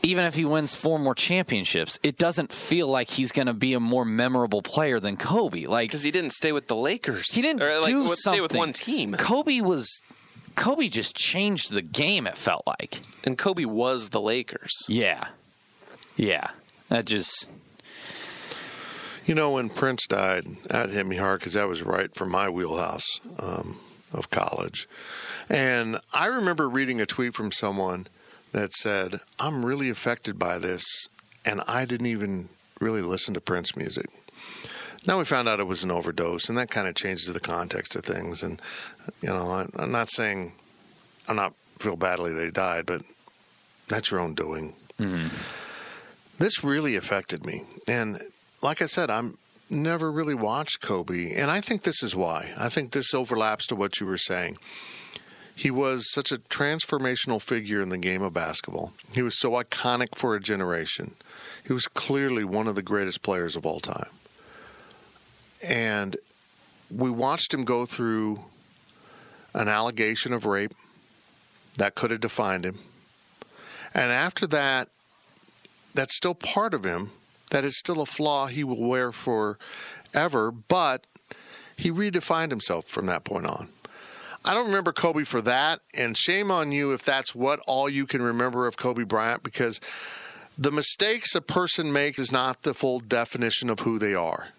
[0.03, 3.73] even if he wins four more championships, it doesn't feel like he's going to be
[3.73, 5.65] a more memorable player than Kobe.
[5.65, 7.31] Like because he didn't stay with the Lakers.
[7.31, 8.15] he didn't or like, do something.
[8.15, 9.13] stay with one team.
[9.13, 10.03] Kobe was
[10.55, 12.27] Kobe just changed the game.
[12.27, 13.01] It felt like.
[13.23, 14.85] And Kobe was the Lakers.
[14.87, 15.27] Yeah,
[16.15, 16.51] yeah.
[16.89, 17.49] That just
[19.25, 22.47] You know, when Prince died, that hit me hard because that was right from my
[22.47, 23.79] wheelhouse um,
[24.13, 24.87] of college.
[25.49, 28.07] And I remember reading a tweet from someone
[28.51, 30.85] that said, I'm really affected by this,
[31.43, 32.49] and I didn't even
[32.79, 34.05] really listen to Prince music.
[35.07, 37.95] Now we found out it was an overdose, and that kind of changes the context
[37.95, 38.43] of things.
[38.43, 38.61] And,
[39.21, 40.53] you know, I'm not saying
[41.27, 43.01] I'm not feel badly they died, but
[43.87, 44.73] that's your own doing.
[46.37, 47.63] This really affected me.
[47.87, 48.21] And
[48.65, 49.37] like I said, I'm
[49.69, 52.51] never really watched Kobe, and I think this is why.
[52.57, 54.57] I think this overlaps to what you were saying.
[55.55, 58.91] He was such a transformational figure in the game of basketball.
[59.13, 61.13] He was so iconic for a generation.
[61.65, 64.09] He was clearly one of the greatest players of all time.
[65.61, 66.17] And
[66.89, 68.45] we watched him go through
[69.53, 70.73] an allegation of rape
[71.77, 72.79] that could have defined him.
[73.93, 74.89] And after that,
[75.93, 77.11] that's still part of him.
[77.51, 81.05] That is still a flaw he will wear forever, but
[81.77, 83.69] he redefined himself from that point on.
[84.43, 88.05] I don't remember Kobe for that, and shame on you if that's what all you
[88.05, 89.81] can remember of Kobe Bryant because
[90.57, 94.49] the mistakes a person makes is not the full definition of who they are.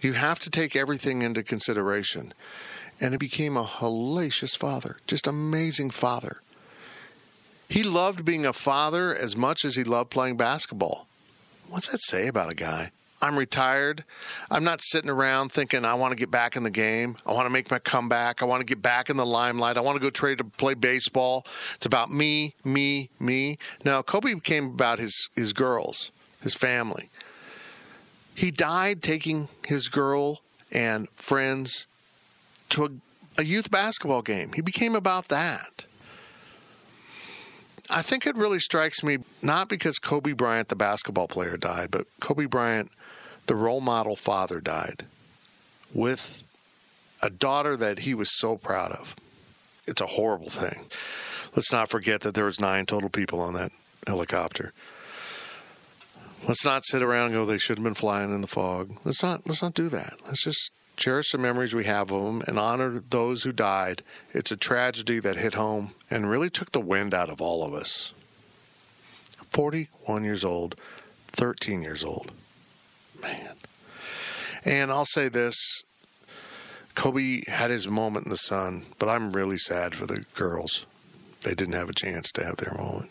[0.00, 2.32] You have to take everything into consideration.
[3.00, 6.40] And he became a hellacious father, just amazing father.
[7.68, 11.07] He loved being a father as much as he loved playing basketball.
[11.68, 12.90] What's that say about a guy?
[13.20, 14.04] I'm retired.
[14.50, 17.16] I'm not sitting around thinking I want to get back in the game.
[17.26, 18.42] I want to make my comeback.
[18.42, 19.76] I want to get back in the limelight.
[19.76, 21.44] I want to go trade to play baseball.
[21.74, 23.58] It's about me, me, me.
[23.84, 26.12] Now, Kobe became about his, his girls,
[26.42, 27.10] his family.
[28.34, 31.88] He died taking his girl and friends
[32.70, 32.90] to a,
[33.38, 34.52] a youth basketball game.
[34.52, 35.86] He became about that.
[37.90, 42.06] I think it really strikes me not because Kobe Bryant, the basketball player, died, but
[42.20, 42.90] Kobe Bryant,
[43.46, 45.06] the role model father, died
[45.94, 46.44] with
[47.22, 49.16] a daughter that he was so proud of.
[49.86, 50.86] It's a horrible thing.
[51.56, 53.72] Let's not forget that there was nine total people on that
[54.06, 54.72] helicopter.
[56.46, 58.98] Let's not sit around and go, they should have been flying in the fog.
[59.04, 60.14] Let's not let's not do that.
[60.26, 64.02] Let's just cherish the memories we have of them and honor those who died.
[64.32, 67.74] It's a tragedy that hit home and really took the wind out of all of
[67.74, 68.12] us.
[69.50, 70.74] 41 years old,
[71.28, 72.32] 13 years old.
[73.20, 73.54] Man.
[74.64, 75.82] And I'll say this
[76.94, 80.84] Kobe had his moment in the sun, but I'm really sad for the girls.
[81.42, 83.10] They didn't have a chance to have their moment.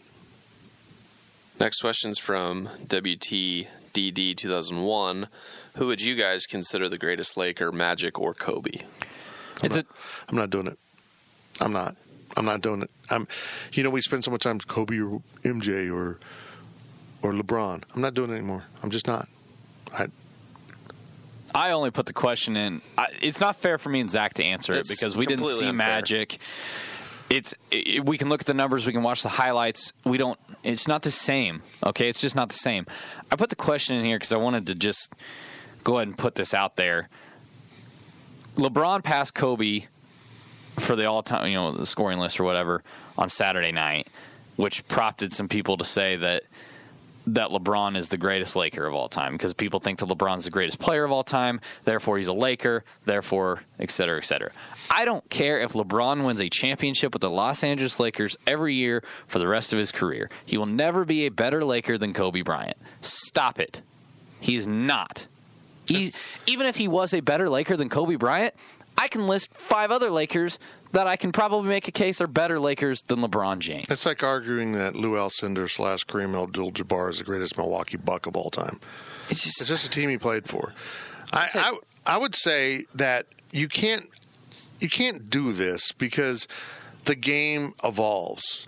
[1.59, 5.27] Next question's from WTDD 2001.
[5.77, 8.81] Who would you guys consider the greatest Laker, Magic, or Kobe?
[9.63, 9.85] It's a,
[10.27, 10.77] I'm not doing it.
[11.59, 11.95] I'm not.
[12.37, 12.91] I'm not doing it.
[13.09, 13.27] I'm.
[13.73, 16.19] You know, we spend so much time with Kobe or MJ or
[17.23, 17.83] or LeBron.
[17.93, 18.63] I'm not doing it anymore.
[18.83, 19.27] I'm just not.
[19.91, 20.07] I.
[21.55, 22.81] I only put the question in.
[22.97, 25.65] I, it's not fair for me and Zach to answer it because we didn't see
[25.65, 25.73] unfair.
[25.73, 26.37] Magic.
[27.29, 29.91] It's it, we can look at the numbers, we can watch the highlights.
[30.05, 30.39] We don't.
[30.63, 31.63] It's not the same.
[31.83, 32.85] Okay, it's just not the same.
[33.31, 35.11] I put the question in here because I wanted to just
[35.83, 37.09] go ahead and put this out there.
[38.55, 39.87] LeBron passed Kobe
[40.77, 42.83] for the all-time, you know, the scoring list or whatever
[43.17, 44.07] on Saturday night,
[44.55, 46.43] which prompted some people to say that
[47.29, 50.49] that LeBron is the greatest Laker of all time because people think that LeBron's the
[50.49, 54.49] greatest player of all time, therefore he's a Laker, therefore, et cetera, et cetera.
[54.89, 59.03] I don't care if LeBron wins a championship with the Los Angeles Lakers every year
[59.27, 60.29] for the rest of his career.
[60.45, 62.77] He will never be a better Laker than Kobe Bryant.
[63.01, 63.81] Stop it.
[64.39, 65.27] He's not.
[65.85, 66.15] He's,
[66.45, 68.53] even if he was a better Laker than Kobe Bryant,
[68.97, 70.57] I can list five other Lakers
[70.93, 73.87] that I can probably make a case are better Lakers than LeBron James.
[73.89, 78.35] It's like arguing that Lou Alcindor slash Kareem Abdul-Jabbar is the greatest Milwaukee Buck of
[78.35, 78.79] all time.
[79.29, 80.73] It's just, It's just a team he played for.
[81.33, 84.05] I, I I would say that you can't
[84.79, 86.47] you can't do this because
[87.05, 88.67] the game evolves.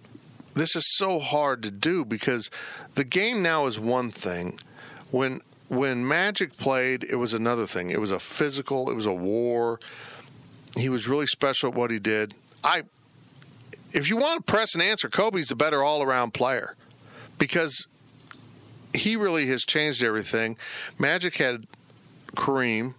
[0.53, 2.51] This is so hard to do because
[2.95, 4.59] the game now is one thing.
[5.11, 7.91] When when Magic played, it was another thing.
[7.91, 8.89] It was a physical.
[8.89, 9.79] It was a war.
[10.77, 12.33] He was really special at what he did.
[12.63, 12.83] I,
[13.91, 16.75] if you want to press and answer, Kobe's the better all around player
[17.37, 17.87] because
[18.93, 20.57] he really has changed everything.
[20.97, 21.67] Magic had
[22.35, 22.95] Kareem,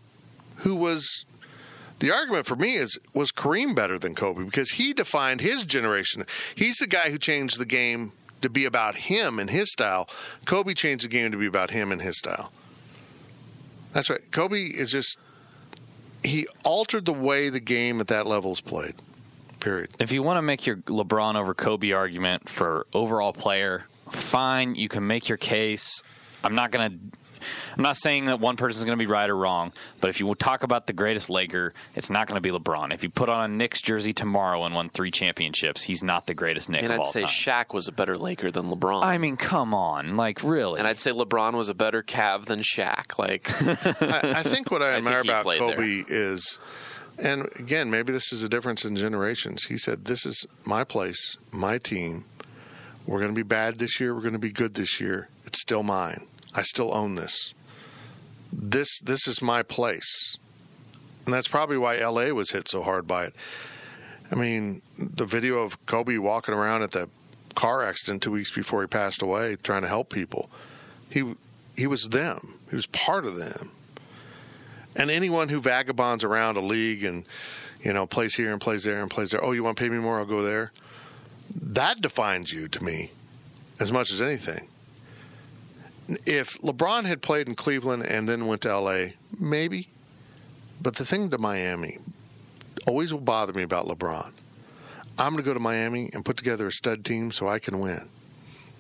[0.57, 1.25] who was
[2.01, 6.25] the argument for me is was Kareem better than Kobe because he defined his generation.
[6.55, 10.09] He's the guy who changed the game to be about him and his style.
[10.47, 12.53] Kobe changed the game to be about him and his style.
[13.93, 14.21] That's right.
[14.31, 15.19] Kobe is just
[16.23, 18.95] he altered the way the game at that level is played.
[19.61, 19.91] Period.
[19.99, 24.89] if you want to make your LeBron over Kobe argument for overall player, fine, you
[24.89, 26.03] can make your case.
[26.43, 27.19] I'm not going to
[27.77, 30.35] I'm not saying that one person's going to be right or wrong, but if you
[30.35, 32.93] talk about the greatest Laker, it's not going to be LeBron.
[32.93, 36.35] If you put on a Knicks jersey tomorrow and won 3 championships, he's not the
[36.35, 37.29] greatest Knick And of I'd all say time.
[37.29, 39.03] Shaq was a better Laker than LeBron.
[39.03, 40.17] I mean, come on.
[40.17, 40.79] Like really.
[40.79, 43.19] and I'd say LeBron was a better Cav than Shaq.
[43.19, 43.51] Like,
[44.03, 46.59] I, I think what I I admire think about Kobe is,
[47.19, 49.65] and again, maybe this is a difference in generations.
[49.65, 52.25] He said, "This is my place, my team.
[53.07, 54.15] We're going to be bad this year.
[54.15, 55.29] We're going to be good this year.
[55.45, 56.27] It's still mine.
[56.55, 57.55] I still own this.
[58.53, 60.39] This this is my place."
[61.27, 63.35] And that's probably why LA was hit so hard by it.
[64.33, 67.09] I mean, the video of Kobe walking around at the
[67.55, 70.51] car accident two weeks before he passed away, trying to help people.
[71.09, 71.35] He
[71.77, 72.55] he was them.
[72.69, 73.71] He was part of them.
[74.97, 77.25] And anyone who vagabonds around a league and
[77.83, 79.89] you know plays here and plays there and plays there, oh, you want to pay
[79.89, 80.19] me more?
[80.19, 80.73] I'll go there.
[81.55, 83.13] That defines you to me
[83.79, 84.70] as much as anything.
[86.27, 89.89] If LeBron had played in Cleveland and then went to LA, maybe.
[90.83, 91.99] But the thing to Miami
[92.87, 94.33] always will bother me about LeBron.
[95.19, 97.79] I'm going to go to Miami and put together a stud team so I can
[97.79, 98.09] win.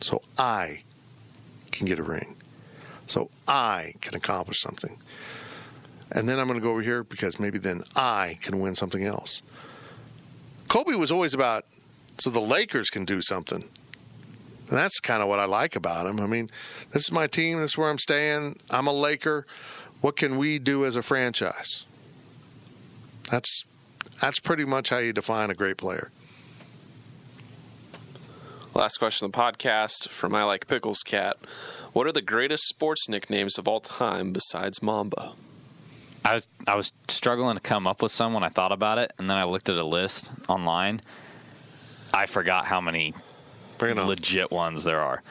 [0.00, 0.82] So I
[1.70, 2.36] can get a ring.
[3.06, 4.96] So I can accomplish something.
[6.10, 9.04] And then I'm going to go over here because maybe then I can win something
[9.04, 9.42] else.
[10.68, 11.66] Kobe was always about
[12.18, 13.68] so the Lakers can do something.
[14.70, 16.20] And that's kind of what I like about him.
[16.20, 16.48] I mean,
[16.92, 17.60] this is my team.
[17.60, 18.60] This is where I'm staying.
[18.70, 19.44] I'm a Laker.
[20.00, 21.84] What can we do as a franchise?
[23.30, 23.64] That's
[24.20, 26.12] that's pretty much how you define a great player.
[28.74, 31.36] last question of the podcast from I Like Pickles Cat.
[31.92, 35.32] What are the greatest sports nicknames of all time besides Mamba?
[36.24, 39.12] I was I was struggling to come up with some when I thought about it,
[39.18, 41.02] and then I looked at a list online.
[42.14, 43.29] I forgot how many Bring it on.
[43.88, 45.22] Legit ones there are.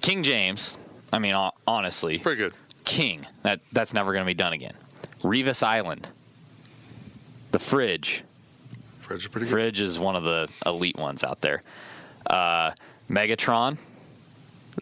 [0.00, 0.76] King James.
[1.12, 2.54] I mean, hon- honestly, Pretty good.
[2.84, 3.26] King.
[3.42, 4.74] That that's never going to be done again.
[5.22, 6.08] Revis Island.
[7.52, 8.22] The Fridge.
[9.00, 9.52] Fred's pretty good.
[9.52, 11.62] Fridge is one of the elite ones out there.
[12.26, 12.72] Uh,
[13.10, 13.76] Megatron.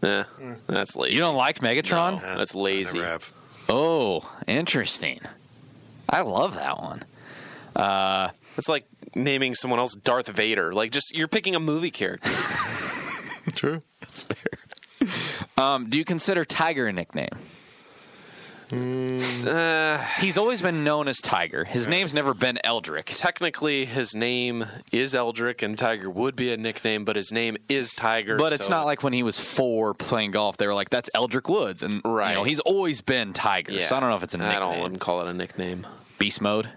[0.02, 0.24] Eh,
[0.68, 1.14] that's lazy.
[1.14, 2.22] You don't like Megatron?
[2.22, 2.98] No, that's I lazy.
[2.98, 3.30] never have.
[3.68, 5.20] Oh, interesting.
[6.08, 7.02] I love that one.
[8.56, 8.84] It's like
[9.14, 10.72] naming someone else Darth Vader.
[10.72, 12.30] Like, just you're picking a movie character.
[13.54, 13.82] True.
[14.00, 15.08] That's fair.
[15.56, 17.28] Um, do you consider Tiger a nickname?
[18.74, 21.64] Uh, He's always been known as Tiger.
[21.64, 23.04] His name's never been Eldrick.
[23.14, 27.92] technically, his name is Eldrick, and Tiger would be a nickname, but his name is
[27.92, 28.36] Tiger.
[28.38, 31.10] But it's so- not like when he was four playing golf, they were like, "That's
[31.14, 32.04] Eldrick Woods," and right.
[32.04, 32.34] you Right.
[32.34, 33.72] know he's always been Tiger.
[33.72, 33.84] Yeah.
[33.84, 34.60] So I don't know if it's a I nickname.
[34.60, 35.86] don't wouldn't call it a nickname.
[36.18, 36.70] Beast mode,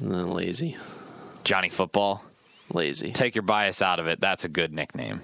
[0.00, 0.76] lazy,
[1.44, 2.22] Johnny Football.
[2.72, 3.12] lazy.
[3.12, 4.20] Take your bias out of it.
[4.20, 5.22] That's a good nickname.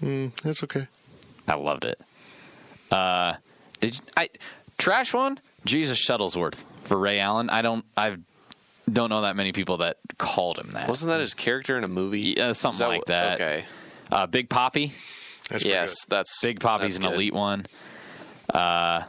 [0.00, 0.86] That's okay.
[1.46, 2.00] I loved it.
[2.90, 3.34] Uh,
[3.80, 4.28] did you, I
[4.78, 5.38] trash one?
[5.64, 7.50] Jesus Shuttlesworth for Ray Allen.
[7.50, 7.84] I don't.
[7.96, 8.16] I
[8.90, 10.88] don't know that many people that called him that.
[10.88, 12.34] Wasn't that his character in a movie?
[12.36, 13.34] Yeah, something that like that.
[13.40, 13.64] Okay.
[14.10, 14.92] uh, Big Papi?
[15.48, 17.14] That's pretty Yes, that's Big Papi's that's an good.
[17.14, 17.66] elite one.
[18.52, 19.02] Uh,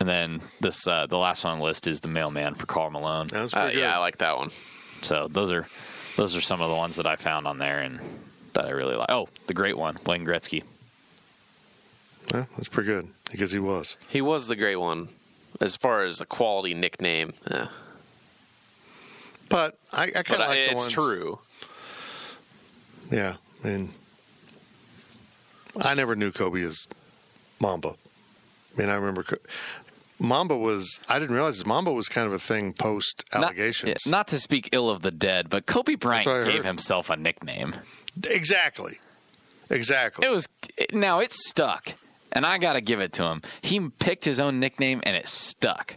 [0.00, 2.90] and then this uh, the last one on the list is the mailman for Karl
[2.90, 3.26] Malone.
[3.28, 3.38] good.
[3.40, 3.76] That's Uh, good.
[3.78, 4.50] yeah, I like that one.
[5.02, 5.66] So those are
[6.16, 8.00] those are some of the ones that I found on there and
[8.54, 9.10] that I really like.
[9.10, 10.62] Oh, the great one, Wayne Gretzky.
[12.34, 13.96] Yeah, that's pretty good because he was.
[14.08, 15.08] He was the great one.
[15.60, 17.68] As far as a quality nickname, Yeah.
[19.48, 21.38] But I, I kind of like the it's ones- true.
[23.12, 23.90] Yeah, I mean,
[25.80, 26.88] I never knew Kobe as
[27.60, 27.90] Mamba.
[28.76, 29.36] I mean, I remember Co-
[30.18, 31.00] Mamba was.
[31.08, 34.06] I didn't realize Mamba was kind of a thing post allegations.
[34.06, 36.64] Not, not to speak ill of the dead, but Kobe Bryant gave heard.
[36.64, 37.74] himself a nickname.
[38.24, 38.98] exactly,
[39.70, 40.26] exactly.
[40.26, 40.48] It was
[40.92, 41.94] now it stuck,
[42.32, 43.42] and I got to give it to him.
[43.60, 45.96] He picked his own nickname, and it stuck.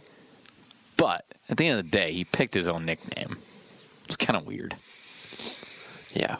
[0.96, 3.38] But at the end of the day, he picked his own nickname.
[4.02, 4.76] It was kind of weird.
[6.12, 6.36] Yeah.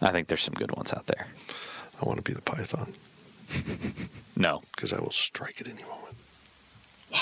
[0.00, 1.26] I think there's some good ones out there.
[2.00, 2.94] I want to be the Python
[4.36, 6.16] No, because I will strike at any moment.
[7.12, 7.20] Wow.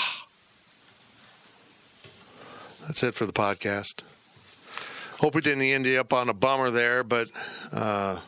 [2.85, 4.03] That's it for the podcast.
[5.19, 7.27] Hope we didn't end you up on a bummer there, but
[7.71, 8.19] uh,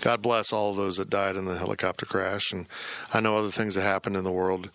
[0.00, 2.52] God bless all of those that died in the helicopter crash.
[2.52, 2.66] And
[3.12, 4.70] I know other things that happened in the world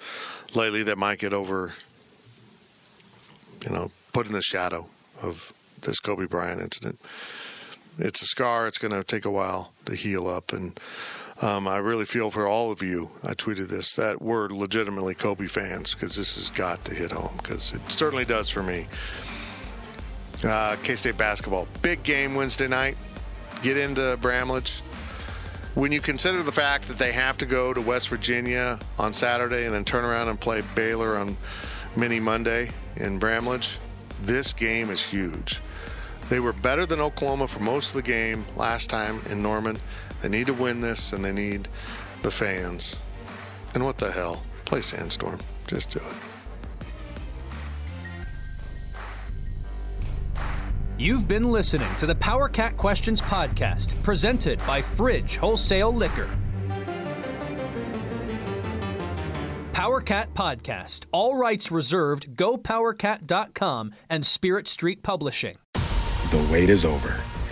[0.53, 1.75] lately that might get over,
[3.65, 4.87] you know, put in the shadow
[5.21, 6.99] of this Kobe Bryant incident.
[7.97, 8.67] It's a scar.
[8.67, 10.51] It's going to take a while to heal up.
[10.51, 10.77] And
[11.41, 13.11] um, I really feel for all of you.
[13.23, 17.37] I tweeted this that we're legitimately Kobe fans because this has got to hit home
[17.37, 18.87] because it certainly does for me.
[20.43, 22.97] Uh, K State basketball, big game Wednesday night.
[23.61, 24.81] Get into Bramlage.
[25.73, 29.65] When you consider the fact that they have to go to West Virginia on Saturday
[29.65, 31.35] and then turn around and play Baylor on
[31.97, 33.77] Mini Monday in Bramlage,
[34.23, 35.59] this game is huge.
[36.29, 39.77] They were better than Oklahoma for most of the game last time in Norman.
[40.21, 41.67] They need to win this and they need
[42.21, 42.99] the fans.
[43.73, 44.43] And what the hell?
[44.65, 45.39] Play Sandstorm.
[45.67, 46.15] Just do it.
[50.97, 56.29] You've been listening to the Power Cat Questions podcast, presented by Fridge Wholesale Liquor.
[59.73, 61.03] Power Cat Podcast.
[61.11, 62.33] All rights reserved.
[62.37, 65.57] GoPowerCat.com and Spirit Street Publishing.
[65.73, 67.21] The wait is over.